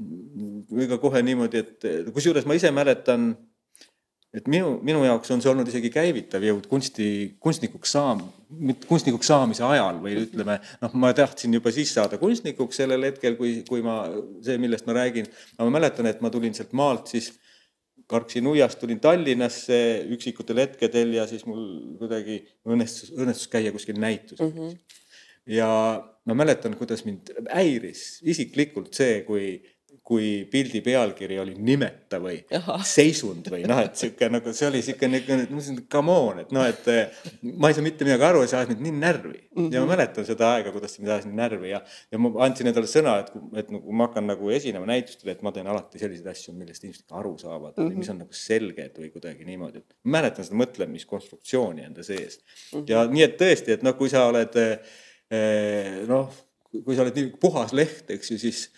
[0.00, 3.34] või ka kohe niimoodi, et kusjuures ma ise mäletan,
[4.34, 7.06] et minu, minu jaoks on see olnud isegi käivitav jõud kunsti,
[7.42, 8.22] kunstnikuks saam-,
[8.86, 13.58] kunstnikuks saamise ajal või ütleme, noh, ma tahtsin juba siis saada kunstnikuks sellel hetkel, kui,
[13.68, 14.04] kui ma,
[14.46, 17.32] see, millest ma räägin, ma mäletan, et ma tulin sealt maalt siis
[18.10, 19.80] kargsin nuiast, tulin Tallinnasse
[20.16, 24.56] üksikutel hetkedel ja siis mul kuidagi õnnestus, õnnestus käia kuskil näitusel mm.
[24.56, 25.04] -hmm.
[25.56, 25.68] ja
[26.26, 29.46] ma mäletan, kuidas mind häiris isiklikult see, kui
[30.10, 32.80] kui pildi pealkiri oli nimeta või Aha.
[32.86, 35.36] seisund või noh, et sihuke nagu see oli sihuke nagu
[35.92, 37.20] come on, et noh, et eh,
[37.52, 39.60] ma ei saa mitte midagi aru ja see ajas mind nii närvi mm.
[39.60, 39.68] -hmm.
[39.76, 42.72] ja ma mäletan seda aega, kuidas see mind ajas nii närvi ja, ja ma andsin
[42.72, 43.30] endale sõna, et,
[43.62, 47.16] et nagu ma hakkan nagu esinema näitustel, et ma teen alati selliseid asju, millest inimesed
[47.22, 48.02] aru saavad mm, -hmm.
[48.02, 52.80] mis on nagu selged või kuidagi niimoodi, et ma mäletan seda mõtlemiskonstruktsiooni enda sees mm.
[52.80, 52.86] -hmm.
[52.90, 56.34] ja nii, et tõesti, et noh, kui sa oled eh, noh,
[56.70, 58.68] kui sa oled nii puhas leht, eks ju, siis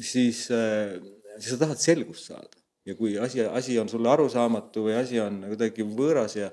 [0.00, 0.96] siis, äh,
[1.38, 5.40] siis sa tahad selgust saada ja kui asi, asi on sulle arusaamatu või asi on
[5.50, 6.50] kuidagi võõras ja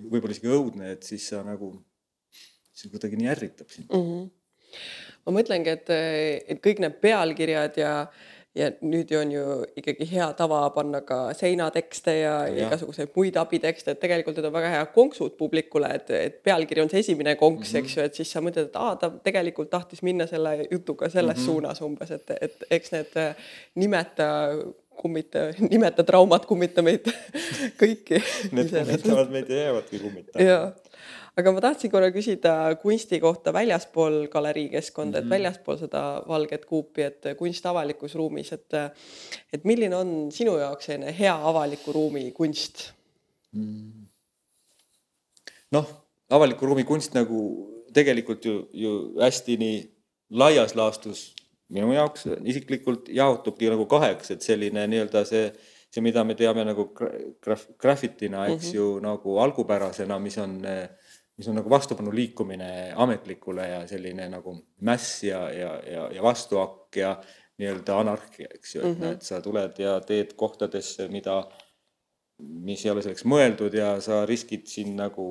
[0.00, 1.74] võib-olla isegi õudne, et siis sa nagu,
[2.74, 4.06] see kuidagi nii ärritab sind mm.
[4.06, 4.78] -hmm.
[5.26, 5.92] ma mõtlengi, et,
[6.54, 7.92] et kõik need pealkirjad ja
[8.54, 9.44] ja nüüd on ju
[9.76, 14.54] ikkagi hea tava panna ka seinatekste ja, ja igasuguseid muid abitekste, et tegelikult need on
[14.54, 17.82] väga hea konksud publikule, et, et pealkiri on see esimene konks mm, -hmm.
[17.82, 21.36] eks ju, et siis sa mõtled, et aa, ta tegelikult tahtis minna selle jutuga selles
[21.36, 21.46] mm -hmm.
[21.46, 23.34] suunas umbes, et, et eks need äh,
[23.74, 24.30] nimeta
[24.96, 25.38] kummita,
[25.70, 27.10] nimeta traumad kummita meid
[27.82, 28.22] kõiki.
[28.52, 30.44] Need kummitavad meid ja jäävadki kummitama
[31.36, 35.18] aga ma tahtsin korra küsida kunsti kohta väljaspool galeriikeskkonda mm, -hmm.
[35.18, 35.34] et mhm.
[35.34, 38.74] väljaspool seda valget kuupi, et kunst avalikus ruumis, et
[39.52, 42.90] et milline on sinu jaoks selline hea avaliku ruumi kunst
[43.52, 44.06] mm.?
[45.72, 45.86] noh,
[46.30, 47.40] avaliku ruumi kunst nagu
[47.94, 49.78] tegelikult ju, ju hästi nii
[50.30, 51.34] laias laastus
[51.68, 55.46] minu jaoks isiklikult jaotubki nagu kaheks, et selline nii-öelda see
[55.94, 58.74] see, mida me teame nagu graf-, graffitina, eks mm -hmm.
[58.74, 60.88] ju nagu algupärasena, mis on äh,
[61.38, 64.54] mis on nagu vastupanu liikumine ametlikule ja selline nagu
[64.86, 67.16] mäss ja, ja, ja, ja vastuakk ja
[67.58, 69.12] nii-öelda anarhia, eks ju, et mm -hmm.
[69.12, 71.36] et sa tuled ja teed kohtadesse, mida,
[72.38, 75.26] mis ei ole selleks mõeldud ja sa riskid siin nagu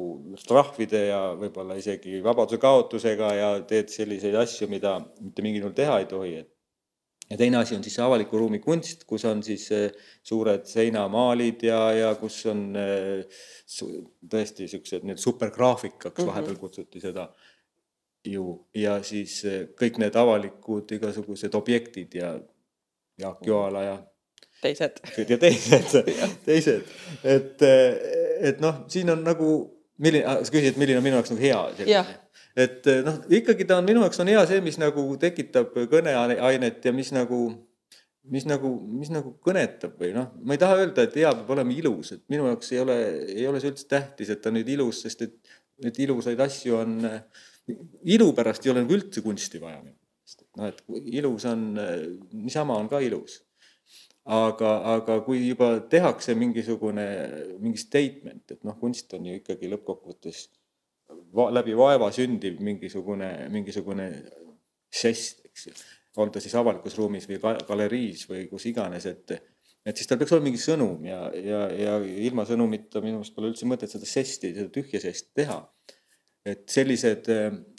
[0.47, 5.99] trahvide ja võib-olla isegi vabaduse kaotusega ja teed selliseid asju, mida mitte mingil juhul teha
[5.99, 6.52] ei tohi, et
[7.29, 9.91] ja teine asi on siis see avaliku ruumi kunst, kus on siis eh,
[10.23, 13.41] suured seinamaalid ja, ja kus on eh,
[14.29, 16.31] tõesti siuksed need supergraafikaks mm -hmm.
[16.31, 17.29] vahepeal kutsuti seda
[18.25, 18.67] ju.
[18.75, 22.39] Ja siis eh, kõik need avalikud igasugused objektid ja
[23.19, 23.49] Jaak mhm.
[23.49, 23.97] Joala ja
[24.61, 24.99] teised.
[25.29, 26.11] Ja teised.
[26.45, 26.83] Teised,
[27.23, 27.61] et,
[28.39, 29.49] et noh, siin on nagu
[30.03, 31.61] milline, sa küsisid, milline on minu jaoks nagu hea
[32.55, 36.85] et eh, noh, ikkagi ta on minu jaoks on hea see, mis nagu tekitab kõneainet
[36.85, 37.39] ja mis nagu,
[38.33, 41.75] mis nagu, mis nagu kõnetab või noh, ma ei taha öelda, et hea peab olema
[41.75, 42.99] ilus, et minu jaoks ei ole,
[43.37, 46.99] ei ole see üldse tähtis, et ta nüüd ilus, sest et neid ilusaid asju on,
[48.13, 51.65] ilu pärast ei ole nagu üldse kunsti vaja minu meelest, et noh, et ilus on,
[52.43, 53.41] niisama on ka ilus
[54.23, 57.05] aga, aga kui juba tehakse mingisugune,
[57.59, 60.45] mingi statement, et noh, kunst on ju ikkagi lõppkokkuvõttes
[61.35, 64.07] va läbi vaeva sündiv mingisugune, mingisugune
[64.93, 65.73] žest, eks ju.
[66.21, 69.33] on ta siis avalikus ruumis või galeriis või kus iganes, et,
[69.85, 73.51] et siis tal peaks olema mingi sõnum ja, ja, ja ilma sõnumita minu meelest pole
[73.51, 75.59] üldse mõtet seda žesti, seda tühja žesti teha.
[76.45, 77.29] Et sellised,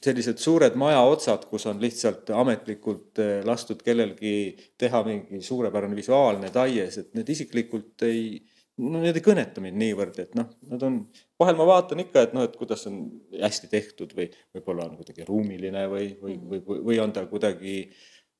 [0.00, 7.12] sellised suured majaotsad, kus on lihtsalt ametlikult lastud kellelgi teha mingi suurepärane visuaalne taies, et
[7.18, 8.38] need isiklikult ei
[8.80, 10.98] no need ei kõneta mind niivõrd, et noh, nad on,
[11.40, 13.04] vahel ma vaatan ikka, et noh, et kuidas on
[13.38, 17.76] hästi tehtud või võib-olla on kuidagi ruumiline või, või, või, või, või on ta kuidagi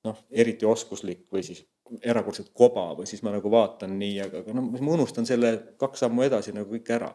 [0.09, 1.63] noh, eriti oskuslik või siis
[2.03, 6.05] erakordselt koba või siis ma nagu vaatan nii, aga, aga noh, ma unustan selle kaks
[6.05, 7.13] sammu edasi nagu kõik ära.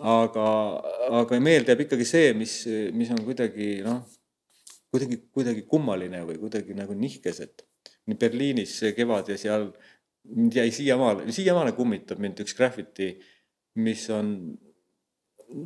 [0.00, 0.46] Aga,
[1.20, 2.62] aga meelde jääb ikkagi see, mis,
[2.96, 4.02] mis on kuidagi noh,
[4.92, 7.66] kuidagi, kuidagi kummaline või kuidagi nagu nihkes, et
[8.18, 9.68] Berliinis see kevad ja seal
[10.34, 13.12] mind jäi siiamaale, siiamaale kummitab mind üks graffiti,
[13.82, 14.32] mis on,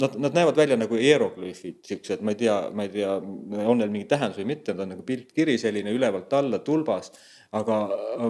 [0.01, 3.93] nad, nad näevad välja nagu hieroglüüfid, siuksed, ma ei tea, ma ei tea, on neil
[3.93, 7.13] mingi tähendus või mitte, nad on nagu piltkiri selline ülevalt alla tulbas.
[7.57, 7.77] aga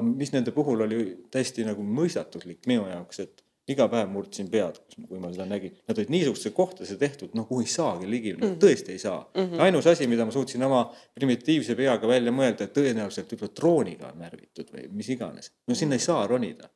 [0.05, 0.99] mis nende puhul oli
[1.33, 5.75] täiesti nagu mõistatuslik minu jaoks, et iga päev murdsin pead, kui ma seda nägin.
[5.89, 8.61] Nad olid niisugusesse kohtadesse tehtud, no kuhu ei saagi ligi no,, mhm.
[8.63, 9.43] tõesti ei saa mm.
[9.43, 9.65] -hmm.
[9.67, 14.25] ainus asi, mida ma suutsin oma primitiivse peaga välja mõelda, et tõenäoliselt võib-olla drooniga on
[14.27, 15.53] värvitud või mis iganes.
[15.67, 16.71] no sinna ei saa ronida.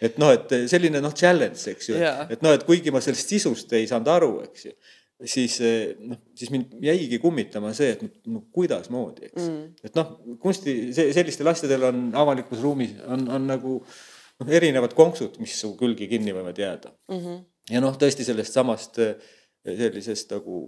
[0.00, 3.28] et noh, et selline noh, challenge, eks ju yeah., et noh, et kuigi ma sellest
[3.28, 4.72] sisust ei saanud aru, eks ju
[5.26, 5.56] siis
[6.06, 9.64] noh, siis mind jäigi kummitama see, et no kuidasmoodi, eks mm..
[9.88, 13.96] et noh, kunsti, sellistel asjadel on avalikus ruumis on, on nagu noh,
[14.46, 17.18] erinevad konksud, mis su külgi kinni võivad jääda mm.
[17.18, 17.42] -hmm.
[17.74, 19.16] ja noh, tõesti sellest samast eh,
[19.66, 20.60] sellisest nagu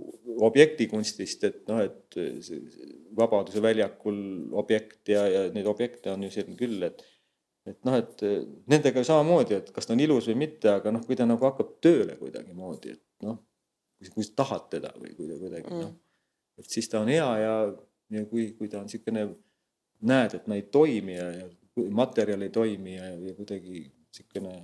[0.44, 2.18] objektikunstist, et noh, et
[3.16, 4.18] Vabaduse väljakul
[4.59, 7.02] objekt ja, ja neid objekte on ju siin küll, et
[7.68, 8.22] et noh, et
[8.72, 11.76] nendega samamoodi, et kas ta on ilus või mitte, aga noh, kui ta nagu hakkab
[11.85, 13.37] tööle kuidagimoodi, et noh,
[14.14, 15.83] kui sa tahad teda või kui ta kuidagi mm.
[15.85, 15.92] noh,
[16.61, 17.54] et siis ta on hea ja,
[18.16, 19.26] ja kui, kui ta on niisugune,
[20.09, 24.54] näed, et ta ei toimi ja, ja materjal ei toimi ja, ja kuidagi niisugune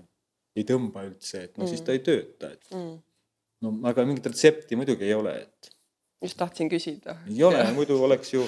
[0.56, 1.70] ei tõmba üldse, et no mm.
[1.70, 2.94] siis ta ei tööta, et mm.
[3.64, 5.70] no aga mingit retsepti muidugi ei ole, et.
[6.24, 7.18] just tahtsin küsida.
[7.28, 8.46] ei ole, muidu oleks ju,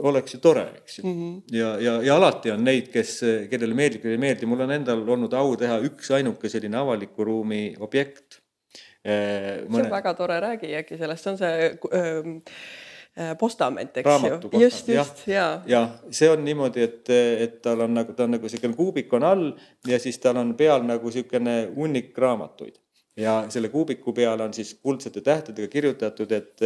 [0.00, 1.20] oleks ju tore, eks ju mm.
[1.20, 1.58] -hmm.
[1.58, 3.20] ja, ja, ja alati on neid, kes,
[3.52, 7.76] kellele meeldib, kellele ei meeldi, mul on endal olnud au teha üksainukene selline avaliku ruumi
[7.78, 8.40] objekt.
[9.06, 9.70] Mõne...
[9.70, 12.42] see on väga tore, räägi äkki sellest, see on see Äh,
[13.38, 14.60] postament, eks ju.
[14.60, 15.66] just, just ja, ja..
[15.66, 19.24] ja see on niimoodi, et, et tal on nagu, ta on nagu niisugune kuubik on
[19.24, 19.46] all
[19.88, 22.76] ja siis tal on peal nagu niisugune hunnik raamatuid.
[23.16, 26.64] Ja selle kuubiku peal on siis kuldsete tähtedega kirjutatud, et,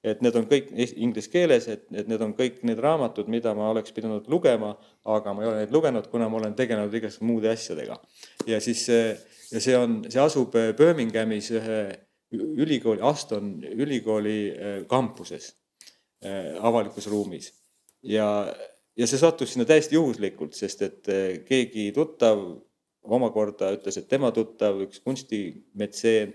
[0.00, 3.68] et need on kõik inglise keeles, et, et need on kõik need raamatud, mida ma
[3.68, 4.72] oleks pidanud lugema,
[5.04, 8.00] aga ma ei ole neid lugenud, kuna ma olen tegelenud igasuguste muude asjadega.
[8.48, 11.80] ja siis ja see on, see asub Birminghamis ühe
[12.32, 15.50] ülikooli, Aston ülikooli äh, kampuses.
[15.50, 15.56] Äh,
[16.60, 17.52] avalikus ruumis.
[18.02, 18.26] ja,
[18.96, 22.42] ja see sattus sinna täiesti juhuslikult, sest et äh, keegi tuttav
[23.02, 26.34] omakorda ütles, et tema tuttav, üks kunstimetseen,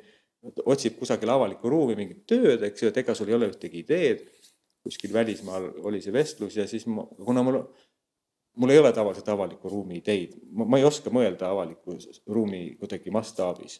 [0.65, 4.26] otsib kusagil avalikku ruumi mingit tööd, eks ju, et ega sul ei ole ühtegi ideed.
[4.86, 7.56] kuskil välismaal oli see vestlus ja siis ma, kuna mul,
[8.62, 11.98] mul ei ole tavaliselt avaliku ruumi ideid, ma ei oska mõelda avaliku
[12.30, 13.80] ruumi kuidagi mastaabis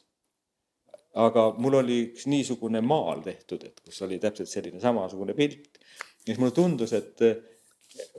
[1.15, 5.80] aga mul oli üks niisugune maal tehtud, et kus oli täpselt selline samasugune pilt.
[6.25, 7.21] ja siis mulle tundus, et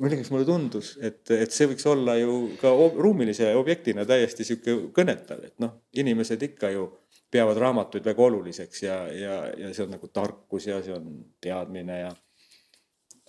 [0.00, 5.42] millegipärast mulle tundus, et, et see võiks olla ju ka ruumilise objektina täiesti sihuke kõnetav,
[5.44, 6.86] et noh, inimesed ikka ju
[7.32, 11.10] peavad raamatuid väga oluliseks ja, ja, ja see on nagu tarkus ja see on
[11.42, 12.14] teadmine ja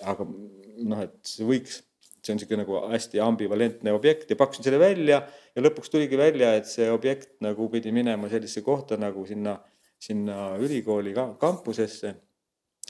[0.05, 1.81] aga noh, et see võiks,
[2.21, 5.23] see on niisugune nagu hästi ambivalentne objekt ja pakkusin selle välja
[5.57, 9.57] ja lõpuks tuligi välja, et see objekt nagu pidi minema sellisesse kohta nagu sinna,
[9.99, 12.13] sinna ülikooli ka, kampusesse.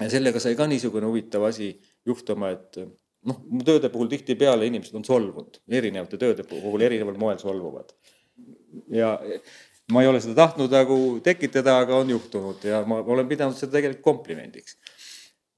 [0.02, 1.72] ja sellega sai ka niisugune huvitav asi
[2.06, 7.40] juhtuma, et noh, mu tööde puhul tihtipeale inimesed on solvunud, erinevate tööde puhul erineval moel
[7.40, 7.96] solvuvad.
[8.92, 9.16] ja
[9.96, 13.78] ma ei ole seda tahtnud nagu tekitada, aga on juhtunud ja ma olen pidanud seda
[13.78, 14.76] tegelikult komplimendiks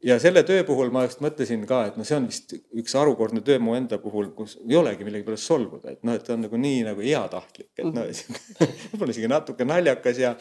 [0.04, 3.42] ja selle töö puhul ma just mõtlesin ka, et noh, see on vist üks harukordne
[3.46, 6.46] töö mu enda puhul, kus ei olegi millegi pärast solvuda, et noh, et ta on
[6.46, 8.08] nagu nii nagu heatahtlik, et noh,
[8.92, 10.36] võib-olla isegi natuke naljakas ja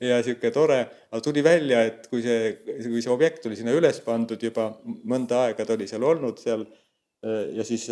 [0.00, 4.00] ja sihuke tore, aga tuli välja, et kui see, kui see objekt oli sinna üles
[4.04, 6.64] pandud juba mõnda aega ta oli seal olnud seal
[7.56, 7.86] ja siis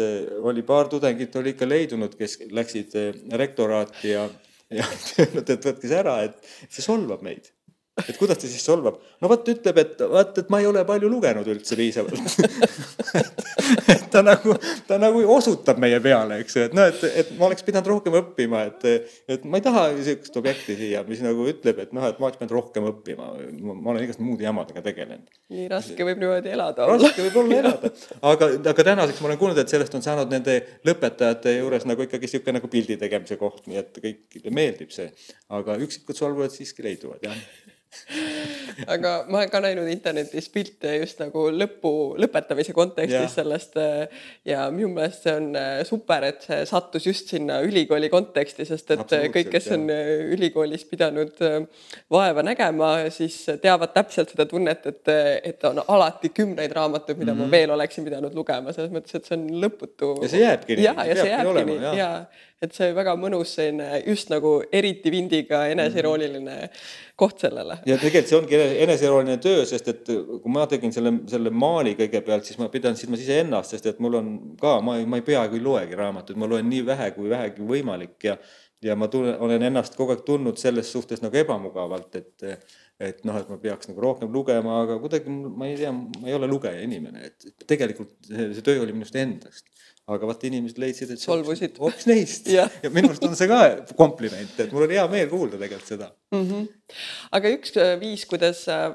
[0.44, 2.96] oli paar tudengit oli ikka leidunud, kes läksid
[3.40, 4.26] rektoraati ja
[4.72, 4.86] ja
[5.20, 7.52] öelnud, et võtke see ära, et see solvab meid
[8.00, 9.00] et kuidas ta siis solvab?
[9.20, 12.16] no vot ütleb, et vaat, et ma ei ole palju lugenud üldse piisavalt
[13.92, 14.54] et ta nagu,
[14.88, 18.16] ta nagu osutab meie peale, eks ju, et noh, et, et ma oleks pidanud rohkem
[18.22, 22.20] õppima, et, et ma ei taha sihukest objekti siia, mis nagu ütleb, et noh, et
[22.20, 23.28] ma oleks pidanud rohkem õppima.
[23.60, 25.28] ma olen igast muude jamadega tegelenud.
[25.52, 27.10] nii raske võib niimoodi elada olla.
[27.10, 27.92] raske võib olla elada,
[28.32, 32.30] aga, aga tänaseks ma olen kuulnud, et sellest on saanud nende lõpetajate juures nagu ikkagi
[32.30, 35.12] sihuke nagu pildi tegemise koht, nii et kõigile meeldib see.
[35.52, 37.36] aga üksikud solvujad siiski leiduvad, jah
[38.94, 43.32] aga ma olen ka näinud internetis pilte just nagu lõpu, lõpetamise kontekstis yeah.
[43.32, 48.08] sellest äh, ja minu meelest see on äh, super, et see sattus just sinna ülikooli
[48.12, 50.00] konteksti, sest et kõik, kes on jah.
[50.02, 51.36] Äh, ülikoolis pidanud
[52.12, 55.12] vaeva nägema, siis teavad täpselt seda tunnet, et,
[55.52, 57.42] et on alati kümneid raamatuid, mida mm -hmm.
[57.42, 57.52] ma mhm.
[57.52, 60.14] veel oleksin pidanud lugema, selles mõttes, et see on lõputu.
[60.22, 60.84] ja see jääbki nii.
[60.84, 62.10] ja, ja see jääbki nii ja, ja
[62.62, 66.68] et see väga mõnus selline just nagu eriti vindiga eneseirooniline
[67.18, 67.78] koht sellele.
[67.86, 72.46] Ja tegelikult see ongi eneseirooniline töö, sest et kui ma tegin selle, selle maali kõigepealt,
[72.48, 75.58] siis ma pidan silmas iseennast, sest et mul on ka, ma ei, ma ei peaaegu
[75.58, 78.36] ei loegi raamatuid, ma loen nii vähe kui vähegi võimalik ja
[78.82, 82.48] ja ma tunnen, olen ennast kogu aeg tundnud selles suhtes nagu ebamugavalt, et
[83.02, 86.34] et noh, et ma peaks nagu rohkem lugema, aga kuidagi ma ei tea, ma ei
[86.34, 89.66] ole lugeja inimene, et tegelikult see, see töö oli minust endast
[90.16, 92.66] aga vaata, inimesed leidsid, et solvusid hoopis neist ja.
[92.82, 93.60] ja minu arust on see ka
[93.98, 96.44] kompliment, et mul on hea meel kuulda tegelikult seda mm.
[96.48, 96.96] -hmm.
[97.38, 98.88] aga üks äh, viis, kuidas äh,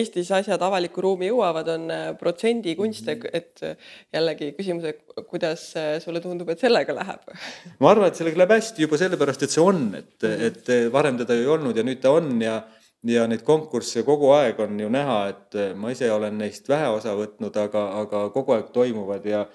[0.00, 3.30] Eestis asjad avalikku ruumi jõuavad, on äh, protsendikunst mm, -hmm.
[3.32, 5.72] et jällegi küsimus, et kuidas
[6.04, 7.32] sulle tundub, et sellega läheb?
[7.82, 10.46] ma arvan, et sellega läheb hästi juba sellepärast, et see on, et mm, -hmm.
[10.46, 12.62] et varem teda ei olnud ja nüüd ta on ja
[13.02, 17.16] ja neid konkursse kogu aeg on ju näha, et ma ise olen neist vähe osa
[17.18, 19.46] võtnud, aga, aga kogu aeg toimuvad ja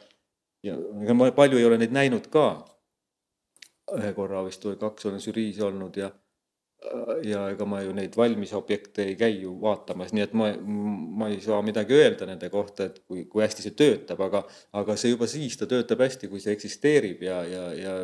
[0.68, 2.48] ja ega ma palju ei ole neid näinud ka.
[3.98, 6.12] ühe korra vist või kaks olen žüriis olnud ja
[7.26, 10.52] ja ega ma ju neid valmis objekte ei käi ju vaatamas, nii et ma,
[11.20, 14.44] ma ei saa midagi öelda nende kohta, et kui, kui hästi see töötab, aga,
[14.78, 17.96] aga see juba siis ta töötab hästi, kui see eksisteerib ja, ja, ja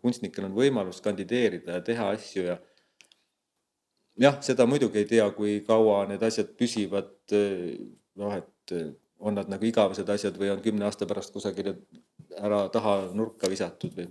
[0.00, 2.56] kunstnikel on võimalus kandideerida ja teha asju ja
[4.26, 7.12] jah, seda muidugi ei tea, kui kaua need asjad püsivad.
[8.16, 8.76] noh, et
[9.20, 11.76] on nad nagu igavesed asjad või on kümne aasta pärast kusagile
[12.36, 14.08] ära taha nurka visatud või.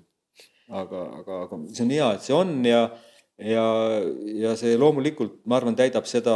[0.69, 2.81] aga, aga, aga see on hea, et see on ja,
[3.37, 3.65] ja,
[4.41, 6.35] ja see loomulikult, ma arvan, täidab seda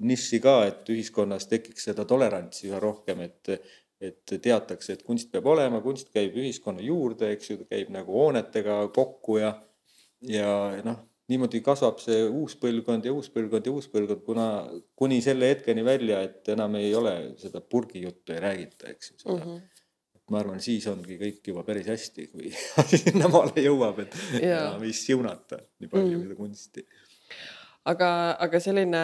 [0.00, 3.54] nišši ka, et ühiskonnas tekiks seda tolerantsi üha rohkem, et,
[4.00, 8.12] et teatakse, et kunst peab olema, kunst käib ühiskonna juurde, eks ju, ta käib nagu
[8.20, 9.54] hoonetega kokku ja,
[10.28, 10.52] ja
[10.84, 14.46] noh niimoodi kasvab see uus põlvkond ja uus põlvkond ja uus põlvkond, kuna
[14.98, 19.44] kuni selle hetkeni välja, et enam ei ole seda purgijuttu ei räägita, eks ju mm.
[19.44, 19.60] -hmm
[20.30, 22.52] ma arvan, siis ongi kõik juba päris hästi, kui
[23.02, 24.12] sinnamaale jõuab, et
[24.44, 24.60] ja.
[24.78, 26.36] ei siunata nii palju mm -hmm.
[26.38, 26.86] kunsti.
[27.84, 29.00] aga, aga selline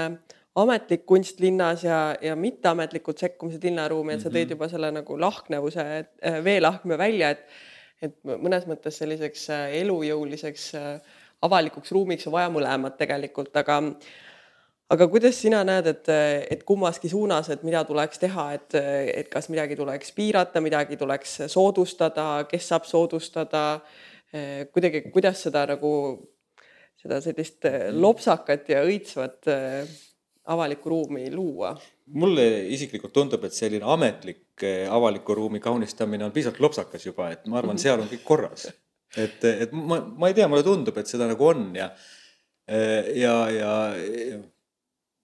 [0.56, 4.56] ametlik kunst linnas ja, ja mitteametlikud sekkumised linnaruumi, et sa tõid mhm.
[4.56, 7.48] juba selle nagu lahknevuse, äh, veelahkme välja, et
[8.02, 13.80] et mõnes mõttes selliseks äh, elujõuliseks äh, avalikuks ruumiks on vaja mõlemat tegelikult, aga
[14.92, 16.08] aga kuidas sina näed, et,
[16.54, 18.76] et kummaski suunas, et mida tuleks teha, et,
[19.22, 23.66] et kas midagi tuleks piirata, midagi tuleks soodustada, kes saab soodustada,
[24.72, 25.90] kuidagi, kuidas seda nagu,
[27.02, 27.66] seda sellist
[27.98, 29.50] lopsakat ja õitsvat
[30.46, 31.74] avalikku ruumi luua?
[32.14, 34.62] mulle isiklikult tundub, et selline ametlik
[34.94, 38.68] avaliku ruumi kaunistamine on piisavalt lopsakas juba, et ma arvan, seal on kõik korras
[39.22, 41.90] et, et ma, ma ei tea, mulle tundub, et seda nagu on ja,
[42.66, 43.72] ja, ja,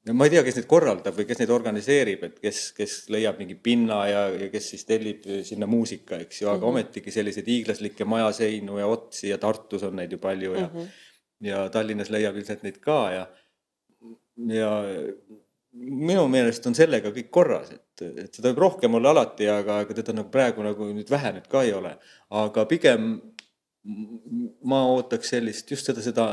[0.06, 3.38] ja ma ei tea, kes neid korraldab või kes neid organiseerib, et kes, kes leiab
[3.42, 6.70] mingi pinna ja, ja kes siis tellib sinna muusika, eks ju, aga mm -hmm.
[6.72, 10.88] ometigi selliseid hiiglaslikke majaseinu ja otsi ja Tartus on neid ju palju ja mm, -hmm.
[11.48, 13.26] ja Tallinnas leiab ilmselt neid ka ja
[14.48, 14.70] ja
[15.72, 19.96] minu meelest on sellega kõik korras, et, et seda võib rohkem olla alati, aga, aga
[19.96, 21.94] teda nagu praegu nagu nüüd vähe nüüd ka ei ole.
[22.42, 23.14] aga pigem
[24.68, 26.26] ma ootaks sellist, just seda, seda,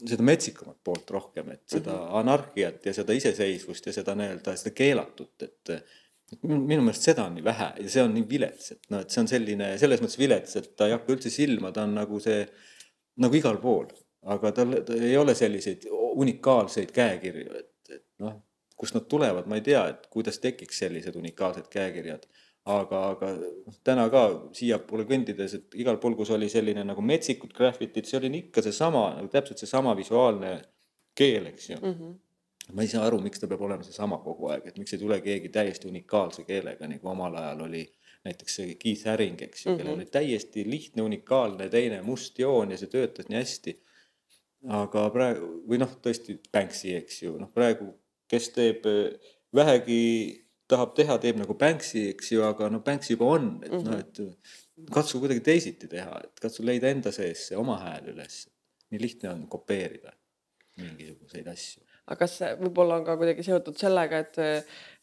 [0.00, 2.16] seda metsikamat poolt rohkem, et seda mm -hmm.
[2.20, 5.74] anarhiat ja seda iseseisvust ja seda nii-öelda seda keelatut, et
[6.42, 9.20] minu meelest seda on nii vähe ja see on nii vilets, et noh, et see
[9.22, 12.40] on selline selles mõttes vilets, et ta ei hakka üldse silma, ta on nagu see
[13.22, 13.86] nagu igal pool,
[14.34, 18.42] aga tal ei ole selliseid unikaalseid käekirju, et, et noh
[18.76, 22.26] kust nad tulevad, ma ei tea, et kuidas tekiks sellised unikaalsed käekirjad.
[22.64, 23.30] Aga, aga
[23.84, 24.24] täna ka
[24.56, 29.10] siiapoole kõndides, et igal pool, kus oli selline nagu metsikud graffitid, see oli ikka seesama
[29.18, 30.54] nagu täpselt seesama visuaalne
[31.14, 31.96] keel, eks ju mm.
[31.96, 32.20] -hmm
[32.72, 35.18] ma ei saa aru, miks ta peab olema seesama kogu aeg, et miks ei tule
[35.20, 37.82] keegi täiesti unikaalse keelega, nagu omal ajal oli
[38.24, 39.82] näiteks see Keith Haring, eks ju mm, -hmm.
[39.82, 43.80] kellel oli täiesti lihtne, unikaalne teine must joon ja see töötas nii hästi.
[44.68, 47.92] aga praegu või noh, tõesti Banksy, eks ju, noh praegu
[48.28, 53.30] kes teeb äh, vähegi, tahab teha, teeb nagu Banksy, eks ju, aga no Banksy juba
[53.36, 53.90] on, et mm -hmm.
[53.90, 58.44] noh, et katsu kuidagi teisiti teha, et katsu leida enda sees see oma hääl üles.
[58.90, 60.12] nii lihtne on kopeerida
[60.78, 61.82] mingisuguseid asju.
[62.06, 64.36] aga kas see võib-olla on ka kuidagi seotud sellega, et,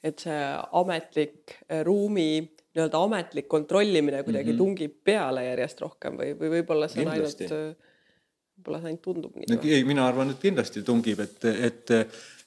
[0.03, 0.41] et see
[0.81, 2.27] ametlik äh, ruumi
[2.75, 4.57] nii-öelda ametlik kontrollimine kuidagi mm -hmm.
[4.57, 7.43] tungib peale järjest rohkem või, või võib-olla see on Kindlasti.
[7.43, 7.77] ainult,
[8.57, 9.73] võib-olla see ainult tundub nii?
[9.73, 11.97] ei, mina arvan, et kindlasti tungib, et, et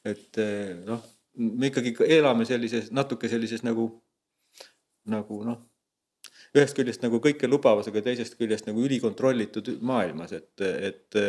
[0.04, 1.02] et eh, noh,
[1.36, 3.88] me ikkagi elame sellises natuke sellises nagu,
[5.10, 5.60] nagu noh,
[6.54, 11.20] ühest küljest nagu kõike lubavas, aga teisest küljest nagu ülikontrollitud maailmas, et, et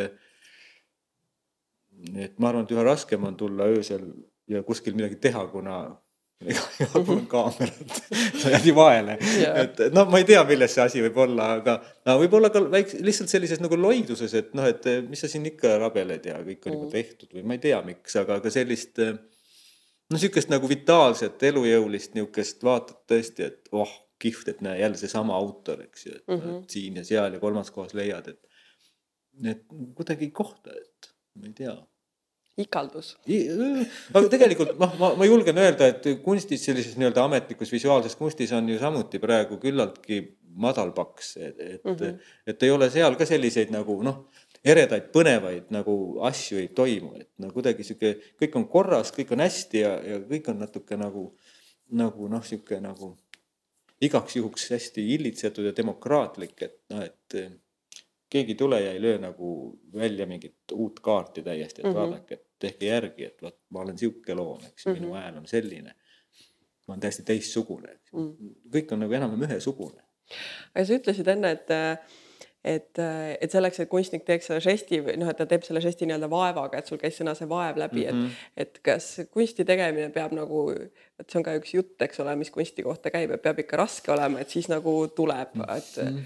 [2.15, 4.03] et ma arvan, et üha raskem on tulla öösel
[4.51, 5.79] ja kuskil midagi teha, kuna
[6.43, 7.93] igal pool on kaamerad,
[8.41, 11.53] sa jääd ju vahele yeah., et noh, ma ei tea, milles see asi võib olla,
[11.61, 15.47] aga no, võib-olla ka väikse, lihtsalt sellises nagu loiduses, et noh, et mis sa siin
[15.49, 16.91] ikka rabeled ja kõik on juba mm.
[16.97, 18.99] tehtud või ma ei tea, miks, aga ka sellist
[20.11, 23.91] no sihukest nagu vitaalset, elujõulist nihukest vaatad tõesti, et oh,
[24.21, 26.61] kihvt, et näe jälle seesama autor, eks ju, et mm -hmm.
[26.71, 28.39] siin ja seal ja kolmas kohas leiad, et,
[29.51, 29.65] et
[29.95, 31.75] kuidagi ei kohta, et ma ei tea
[32.57, 33.17] ikaldus.
[34.13, 38.69] aga tegelikult noh, ma, ma julgen öelda, et kunstis, sellises nii-öelda ametlikus visuaalses kunstis on
[38.69, 40.21] ju samuti praegu küllaltki
[40.55, 42.19] madalpaks, et, et mm, -hmm.
[42.47, 44.23] et ei ole seal ka selliseid nagu noh,
[44.65, 49.43] eredaid põnevaid nagu asju ei toimu, et no kuidagi sihuke, kõik on korras, kõik on
[49.45, 51.27] hästi ja, ja kõik on natuke nagu,
[51.93, 53.13] nagu noh, sihuke nagu
[54.05, 57.37] igaks juhuks hästi hillitsetud ja demokraatlik, et noh, et
[58.31, 59.49] keegi ei tule ja ei löö nagu
[59.93, 61.95] välja mingit uut kaarti täiesti, et mm -hmm.
[61.95, 65.13] vaadake, et tehke järgi, et vot ma olen sihuke loom, eks ju mm -hmm., minu
[65.13, 65.21] mhm.
[65.21, 65.95] hääl on selline.
[66.87, 70.01] ma olen täiesti teistsugune, eks ju mm -hmm., kõik on nagu enam-vähem ühesugune.
[70.75, 71.69] aga sa ütlesid enne, et
[72.65, 76.07] et, et selleks, et kunstnik teeks selle žesti või noh, et ta teeb selle žesti
[76.09, 78.47] nii-öelda vaevaga, et sul käis sõna see vaev läbi mm, -hmm.
[78.55, 80.65] et, et kas kunsti tegemine peab nagu,
[81.19, 83.77] et see on ka üks jutt, eks ole, mis kunsti kohta käib, et peab ikka
[83.83, 86.25] raske olema, et siis nagu tuleb, et mm -hmm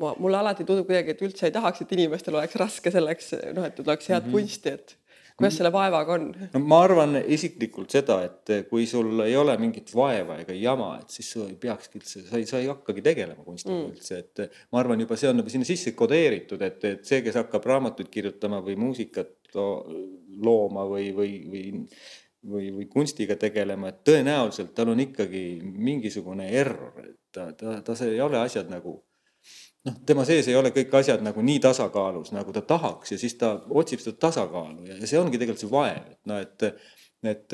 [0.00, 3.66] ma, mulle alati tundub kuidagi, et üldse ei tahaks, et inimestel oleks raske selleks, noh,
[3.68, 4.32] et oleks head mm -hmm.
[4.32, 4.96] kunsti, et
[5.40, 6.28] kuidas selle vaevaga on?
[6.54, 11.18] no ma arvan isiklikult seda, et kui sul ei ole mingit vaeva ega jama, et
[11.18, 13.90] siis sa ei peakski üldse, sa ei, sa ei hakkagi tegelema kunstiga mm.
[13.94, 17.40] üldse, et ma arvan, juba see on nagu sinna sisse kodeeritud, et, et see, kes
[17.42, 21.64] hakkab raamatuid kirjutama või muusikat looma või, või, või
[22.46, 27.96] või, või kunstiga tegelema, et tõenäoliselt tal on ikkagi mingisugune error, et ta, ta, ta,
[27.98, 28.96] see ei ole asjad nagu
[29.88, 33.36] noh, tema sees ei ole kõik asjad nagu nii tasakaalus, nagu ta tahaks ja siis
[33.40, 36.72] ta otsib seda tasakaalu ja, ja see ongi tegelikult see vaev, et noh, et
[37.20, 37.52] et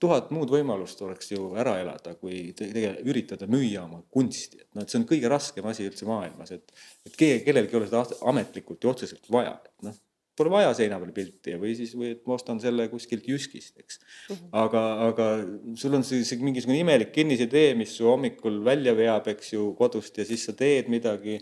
[0.00, 4.86] tuhat muud võimalust oleks ju ära elada, kui tegelikult üritada müüa oma kunsti, et noh,
[4.86, 6.72] et see on kõige raskem asi üldse maailmas, et
[7.04, 10.00] et keegi, kellelgi ei ole seda ametlikult ja otseselt vaja, et noh
[10.38, 14.00] pole vaja seina peal pilti või siis, või et ma ostan selle kuskilt Jyskist, eks
[14.00, 14.34] mm.
[14.34, 14.48] -hmm.
[14.64, 15.28] aga, aga
[15.80, 20.18] sul on see, see mingisugune imelik kinnisidee, mis su hommikul välja veab, eks ju, kodust
[20.18, 21.38] ja siis sa teed midagi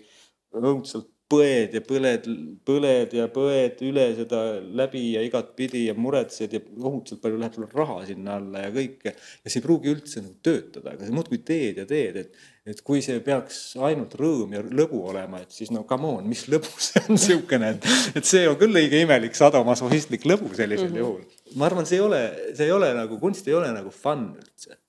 [0.52, 2.27] õudselt põed ja põled,
[2.68, 4.40] põled ja põed üle seda
[4.81, 9.14] läbi ja igatpidi ja muretsed ja õudselt palju läheb sul raha sinna alla ja kõike.
[9.14, 12.85] ja see ei pruugi üldse nagu töötada, aga sa muudkui teed ja teed, et, et
[12.87, 16.70] kui see peaks ainult rõõm ja lõbu olema, et siis no come on, mis lõbu
[16.89, 21.03] see on siukene, et, et see on küll õige imelik sadomasohhistlik lõbu sellisel mm -hmm.
[21.07, 21.57] juhul.
[21.57, 22.22] ma arvan, see ei ole,
[22.53, 24.82] see ei ole nagu, kunst ei ole nagu fun üldse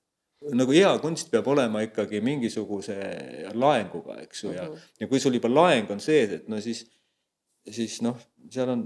[0.52, 2.98] nagu hea kunst peab olema ikkagi mingisuguse
[3.54, 4.90] laenguga, eks ju, ja, mhm.
[5.00, 6.84] ja kui sul juba laeng on sees, et no siis,
[7.70, 8.20] siis noh,
[8.52, 8.84] seal on,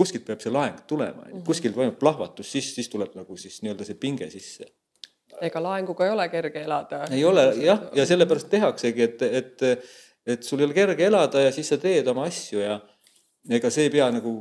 [0.00, 1.46] kuskilt peab see laeng tulema mm, -hmm.
[1.46, 4.70] kuskilt toimub plahvatus, siis, siis tuleb nagu siis nii-öelda see pinge sisse.
[5.40, 7.04] ega laenguga ei ole kerge elada.
[7.10, 9.62] ei ole jah, ja sellepärast tehaksegi, et, et,
[10.26, 12.80] et sul ei ole kerge elada ja siis sa teed oma asju ja
[13.48, 14.34] ega see ei pea nagu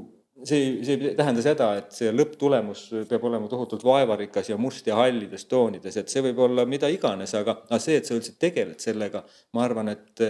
[0.48, 4.88] see ei, see ei tähenda seda, et see lõpptulemus peab olema tohutult vaevarikas ja must
[4.88, 8.38] ja hallides toonides, et see võib olla mida iganes, aga, aga see, et sa üldse
[8.40, 9.24] tegeled sellega,
[9.58, 10.26] ma arvan, et,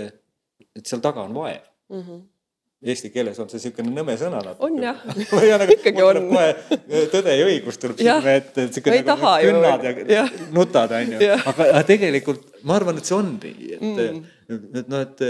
[0.76, 2.04] et seal taga on vaev mm.
[2.04, 2.28] -hmm
[2.80, 4.68] eesti keeles on see niisugune nõme sõna natuke.
[4.70, 5.02] on jah
[5.60, 6.20] nagu, ikkagi on.
[6.30, 10.22] kohe tõde ja õigus tuleb silme ette, et siuke nagu künnad ja, ja
[10.56, 11.20] nutad, onju.
[11.44, 14.22] aga, aga tegelikult ma arvan, et see on nii, et mm.,
[14.80, 15.26] et noh, et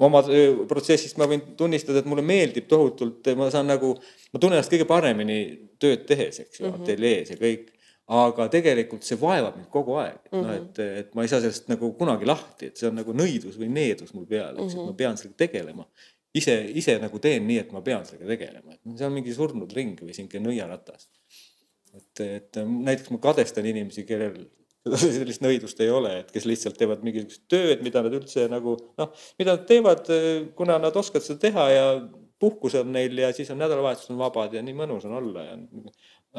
[0.00, 0.22] oma
[0.68, 3.92] protsessist ma võin tunnistada, et mulle meeldib tohutult, ma saan nagu,
[4.32, 5.38] ma tunnen ennast kõige paremini
[5.82, 7.70] tööd tehes, eks ju mm -hmm., ateljees ja kõik.
[8.12, 10.42] aga tegelikult see vaevab mind kogu aeg mm, -hmm.
[10.42, 13.54] noh, et, et ma ei saa sellest nagu kunagi lahti, et see on nagu nõidus
[13.56, 15.86] või needus mul peal, eks mm -hmm., ma pean sellega tegelema.
[16.34, 19.72] ise, ise nagu teen nii, et ma pean sellega tegelema, et see on mingi surnud
[19.72, 21.08] ring või sihuke nõiaratas.
[21.94, 24.48] et, et näiteks ma kadestan inimesi, kellel
[24.90, 29.12] sellist nõidust ei ole, et kes lihtsalt teevad mingisugust tööd, mida nad üldse nagu noh,
[29.38, 30.10] mida nad teevad,
[30.58, 31.86] kuna nad oskavad seda teha ja
[32.42, 35.56] puhkus on neil ja siis on nädalavahetus on vabad ja nii mõnus on olla ja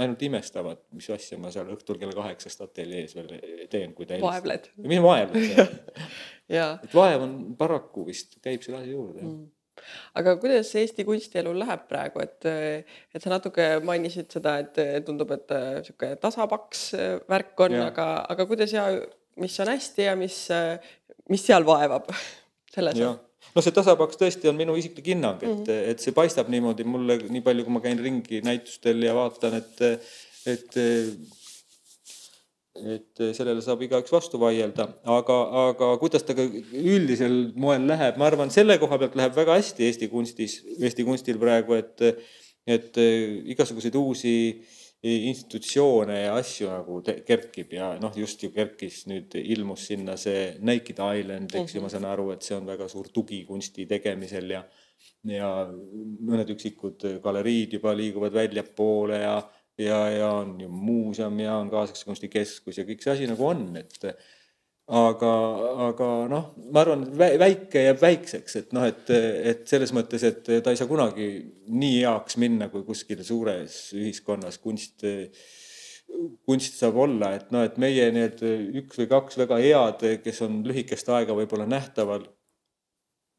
[0.03, 3.33] ainult imestavad, mis asja ma seal õhtul kella kaheksast ateljees veel
[3.71, 4.71] teen, kui ta vaevled.
[4.83, 5.51] mis vaevled
[6.83, 9.51] et vaev on paraku vist käib selle asja juurde mm
[10.19, 12.47] aga kuidas Eesti kunstielul läheb praegu, et,
[13.13, 16.87] et sa natuke mainisid seda, et tundub, et niisugune tasapaks
[17.29, 18.87] värk on, aga, aga kuidas ja
[19.41, 20.39] mis on hästi ja mis,
[21.33, 22.11] mis seal vaevab
[22.75, 22.99] selles?
[23.53, 25.93] no see tasapaks tõesti on minu isiklik hinnang, et mm, -hmm.
[25.93, 29.81] et see paistab niimoodi mulle nii palju, kui ma käin ringi näitustel ja vaatan, et,
[30.53, 30.77] et
[32.73, 38.17] et eh, sellele saab igaüks vastu vaielda, aga, aga kuidas ta ka üldisel moel läheb,
[38.17, 42.01] ma arvan, selle koha pealt läheb väga hästi Eesti kunstis, Eesti kunstil praegu, et,
[42.65, 44.33] et eh, igasuguseid uusi
[45.03, 51.01] institutsioone ja asju nagu kerkib ja noh, just ju kerkis nüüd, ilmus sinna see Naked
[51.03, 54.63] Island, eks ju, ma saan aru, et see on väga suur tugi kunsti tegemisel ja
[55.27, 59.35] ja mõned üksikud galeriid juba liiguvad väljapoole ja
[59.77, 63.65] ja, ja on ju muuseum ja on kaasaegse kunstikeskus ja kõik see asi nagu on,
[63.79, 63.97] et
[64.93, 65.31] aga,
[65.87, 70.73] aga noh, ma arvan, väike jääb väikseks, et noh, et, et selles mõttes, et ta
[70.73, 71.29] ei saa kunagi
[71.71, 75.05] nii heaks minna, kui kuskil suures ühiskonnas kunst,
[76.45, 78.43] kunst saab olla, et noh, et meie need
[78.83, 82.27] üks või kaks väga head, kes on lühikest aega võib-olla nähtaval,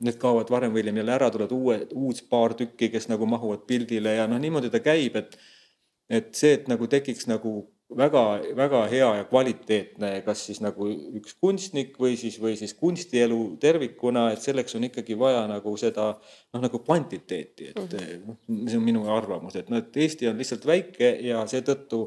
[0.04, 3.62] need kaovad varem või hiljem jälle ära, tulevad uued, uus paar tükki, kes nagu mahuvad
[3.68, 5.36] pildile ja noh, niimoodi ta käib, et
[6.10, 7.62] et see, et nagu tekiks nagu
[7.94, 14.30] väga-väga hea ja kvaliteetne, kas siis nagu üks kunstnik või siis, või siis kunstielu tervikuna,
[14.32, 18.30] et selleks on ikkagi vaja nagu seda noh, nagu kvantiteeti, et mhm.
[18.30, 22.06] noh see on minu arvamus, et noh, et Eesti on lihtsalt väike ja seetõttu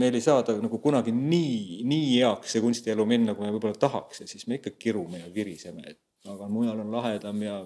[0.00, 3.78] meil ei saa ta nagu kunagi nii, nii heaks see kunstielu minna, kui me võib-olla
[3.80, 7.60] tahaks ja siis me ikka kirume ja viriseme, et aga mujal on lahedam ja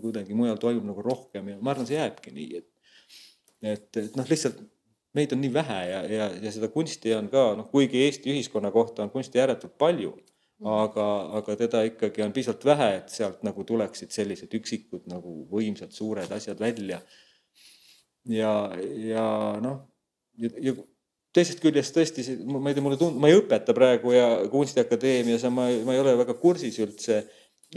[0.00, 2.68] kuidagi mujal toimub nagu rohkem ja ma arvan, see jääbki nii, et
[3.62, 4.60] et, et noh, lihtsalt
[5.16, 8.70] meid on nii vähe ja, ja, ja seda kunsti on ka noh, kuigi Eesti ühiskonna
[8.74, 10.12] kohta on kunsti ääretult palju,
[10.60, 11.06] aga,
[11.40, 16.30] aga teda ikkagi on piisavalt vähe, et sealt nagu tuleksid sellised üksikud nagu võimsad suured
[16.36, 17.00] asjad välja.
[18.28, 18.54] ja,
[19.10, 19.26] ja
[19.64, 19.82] noh,
[20.38, 20.74] ja,
[21.34, 25.50] teisest küljest tõesti, ma ei tea, mulle tund-, ma ei õpeta praegu ja Kunstiakadeemias ja
[25.54, 27.22] ma, ma ei ole väga kursis üldse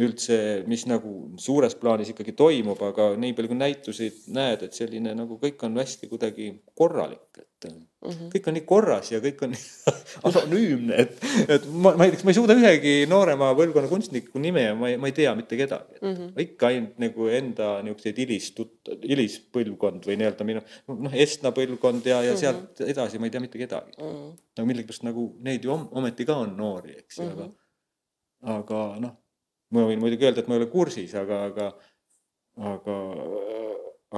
[0.02, 5.14] üldse, mis nagu suures plaanis ikkagi toimub, aga nii palju kui näituseid näed, et selline
[5.14, 8.32] nagu kõik on hästi kuidagi korralik, et mm -hmm.
[8.34, 9.54] kõik on nii korras ja kõik on
[10.30, 11.14] anonüümne, et,
[11.46, 14.90] et ma, ma ei tea, ma ei suuda ühegi noorema põlvkonna kunstniku nime ja ma
[14.90, 16.10] ei, ma ei tea mitte kedagi mm.
[16.10, 16.34] -hmm.
[16.48, 22.34] ikka ainult nagu enda niisuguseid hilistut-, hilispõlvkond või nii-öelda minu noh, Estna põlvkond ja, ja
[22.34, 22.40] mm -hmm.
[22.40, 24.10] sealt edasi ma ei tea mitte kedagi mm.
[24.10, 24.38] -hmm.
[24.58, 27.52] no millegipärast nagu neid ju om, ometi ka on noori, eks ju mm, -hmm.
[28.42, 29.23] aga, aga noh
[29.74, 31.70] ma võin muidugi öelda, et ma ei ole kursis, aga, aga,
[32.74, 32.98] aga,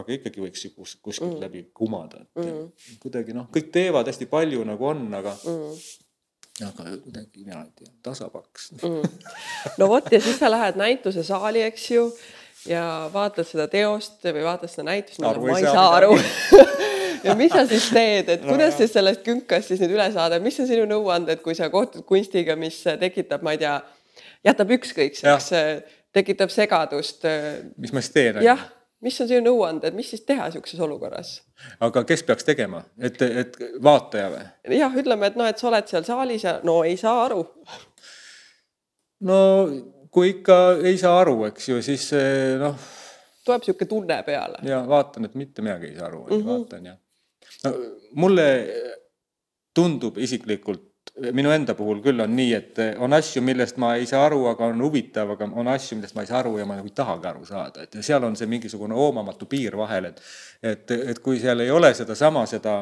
[0.01, 1.43] aga ikkagi võiks ju kus, kuskilt mm.
[1.45, 2.97] läbi kumada, et mm.
[3.03, 5.75] kuidagi noh, kõik teevad hästi palju nagu on, aga mm.
[6.69, 8.73] aga kuidagi mina ei tea, tasapaks.
[8.81, 9.19] Mm..
[9.79, 12.09] no vot ja siis sa lähed näitusesaali, eks ju,
[12.69, 16.15] ja vaatad seda teost või vaatad seda näitust, ma ei saa aru.
[17.25, 20.39] ja mis sa siis teed, et kuidas no, siis sellest künkast siis nüüd üle saada,
[20.43, 23.79] mis on sinu nõuanded, kui sa kohtud kunstiga, mis tekitab, ma ei tea
[24.45, 25.51] jätab ükskõikseks,
[26.15, 27.25] tekitab segadust.
[27.77, 28.41] mis ma siis teen?
[28.45, 28.61] jah,
[29.05, 31.33] mis on sinu nõuanded, mis siis teha niisuguses olukorras?
[31.83, 34.45] aga kes peaks tegema, et, et vaataja või?
[34.79, 37.43] jah, ütleme, et noh, et sa oled seal saalis ja no ei saa aru.
[39.29, 39.39] no
[40.15, 42.09] kui ikka ei saa aru, eks ju, siis
[42.61, 42.77] noh.
[43.45, 44.61] tuleb niisugune tunne peale.
[44.67, 46.51] ja vaatan, et mitte midagi ei saa aru mm, -hmm.
[46.51, 46.97] vaatan ja
[47.65, 47.73] no,
[48.23, 48.49] mulle
[49.75, 54.25] tundub isiklikult minu enda puhul küll on nii, et on asju, millest ma ei saa
[54.27, 56.89] aru, aga on huvitav, aga on asju, millest ma ei saa aru ja ma nagu
[56.89, 60.21] ei tahagi aru saada, et seal on see mingisugune hoomamatu piir vahel, et
[60.65, 62.75] et, et kui seal ei ole sedasama, seda,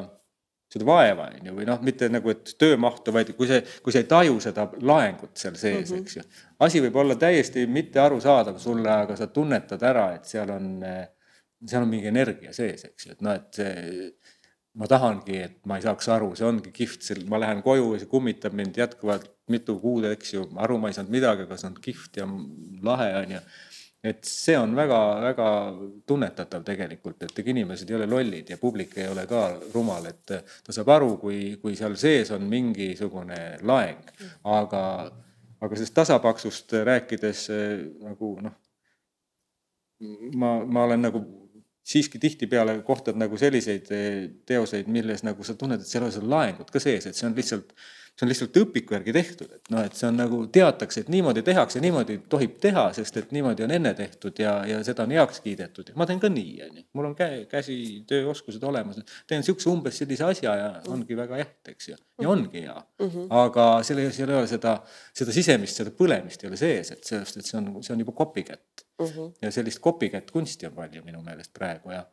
[0.74, 4.02] seda vaeva, on ju, või noh, mitte nagu, et töömahtu, vaid kui see, kui sa
[4.02, 6.02] ei taju seda laengut seal sees mm, -hmm.
[6.02, 6.24] eks ju.
[6.66, 10.72] asi võib olla täiesti mitte arusaadav sulle, aga sa tunnetad ära, et seal on,
[11.68, 14.10] seal on mingi energia sees, eks ju, et noh, et see
[14.80, 18.10] ma tahangi, et ma ei saaks aru, see ongi kihvt, ma lähen koju ja see
[18.10, 21.78] kummitab mind jätkuvalt mitu kuud, eks ju, aru ma ei saanud midagi, aga see on
[21.84, 22.28] kihvt ja
[22.88, 23.44] lahe on ju.
[24.04, 25.50] et see on väga-väga
[26.10, 30.34] tunnetatav tegelikult, et ega inimesed ei ole lollid ja publik ei ole ka rumal, et
[30.44, 34.12] ta saab aru, kui, kui seal sees on mingisugune laeng,
[34.58, 34.84] aga,
[35.62, 37.46] aga sellest tasapaksust rääkides
[38.10, 38.58] nagu noh,
[40.36, 41.24] ma, ma olen nagu
[41.84, 46.16] siiski tihtipeale kohtad nagu selliseid eh, teoseid, milles nagu sa tunned, et seal ei ole
[46.16, 47.74] seda laengut ka sees, et see on lihtsalt,
[48.14, 51.42] see on lihtsalt õpiku järgi tehtud, et noh, et see on nagu teatakse, et niimoodi
[51.46, 55.42] tehakse, niimoodi tohib teha, sest et niimoodi on enne tehtud ja, ja seda on heaks
[55.42, 56.86] kiidetud ja ma teen ka nii, on ju.
[57.00, 61.90] mul on käe, käsitööoskused olemas, teen siukse umbes sellise asja ja ongi väga eht, eks
[61.90, 61.98] ju.
[62.22, 63.08] ja ongi hea mm.
[63.10, 63.28] -hmm.
[63.44, 64.76] aga selle, seal ei ole seda,
[65.14, 68.14] seda sisemist, seda põlemist ei ole sees, et sellest, et see on, see on juba
[68.22, 69.06] copycat mm.
[69.08, 69.34] -hmm.
[69.42, 72.06] ja sellist copycat kunsti on palju minu meelest praegu ja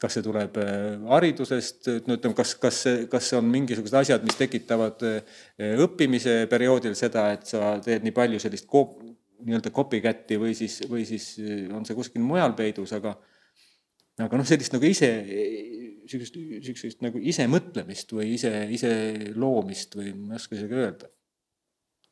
[0.00, 2.80] kas see tuleb äh, haridusest, no ütleme, kas, kas,
[3.10, 5.44] kas on mingisugused asjad, mis tekitavad äh,
[5.84, 8.98] õppimise perioodil seda, et sa teed nii palju sellist kop,
[9.44, 13.14] nii-öelda copycat'i või siis, või siis äh, on see kuskil mujal peidus, aga
[14.22, 15.10] aga noh, sellist nagu ise,
[16.10, 16.36] sihukest,
[16.66, 18.92] sihukest nagu ise mõtlemist või ise, ise
[19.34, 21.10] loomist või ma ei oska isegi öelda.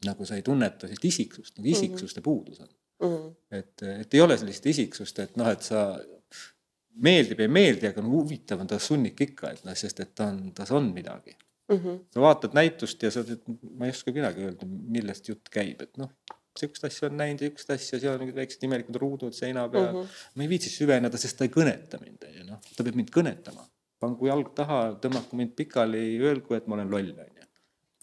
[0.02, 2.24] nagu sa ei tunneta sellist isiksust, nagu isiksuste mm -hmm.
[2.24, 3.14] puudus on mm.
[3.14, 3.34] -hmm.
[3.58, 6.00] et, et ei ole sellist isiksust, et noh, et sa
[6.94, 10.28] meeldib, ei meeldi, aga no huvitav on ta sunnik ikka, et noh, sest et ta
[10.32, 11.76] on, tas on midagi mm.
[11.76, 11.98] -hmm.
[12.14, 13.42] sa vaatad näitust ja sa ütled,
[13.78, 16.10] ma ei oska midagi öelda, millest jutt käib, et noh,
[16.58, 19.88] sihukest asja on näinud ja sihukest asja, seal on mingid väiksed imelikud ruudud seina peal
[19.92, 20.00] mm.
[20.00, 20.24] -hmm.
[20.34, 23.14] ma ei viitsi süveneda, sest ta ei kõneta mind, on ju noh, ta peab mind
[23.18, 23.68] kõnetama.
[24.02, 27.31] pangu jalg taha, tõmmaku mind pikali, öelgu, et ma olen loll, on ju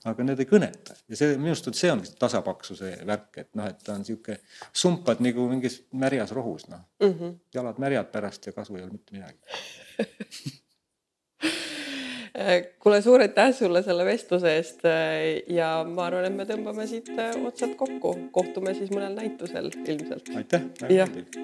[0.08, 3.68] aga need ei kõneta ja see minu arust on, see ongi tasapaksuse värk, et noh,
[3.68, 4.40] et ta on niisugune
[4.84, 7.36] sumpad nagu mingis märjas rohus, noh mm -hmm.
[7.54, 9.40] jalad märjad pärast ja kasu ei ole mitte midagi
[12.80, 17.10] kuule, suur aitäh sulle selle vestluse eest äh, ja ma arvan, et me tõmbame siit
[17.18, 20.30] äh, otsad kokku, kohtume siis mõnel näitusel ilmselt.
[20.36, 21.40] aitäh, väga meeldiv.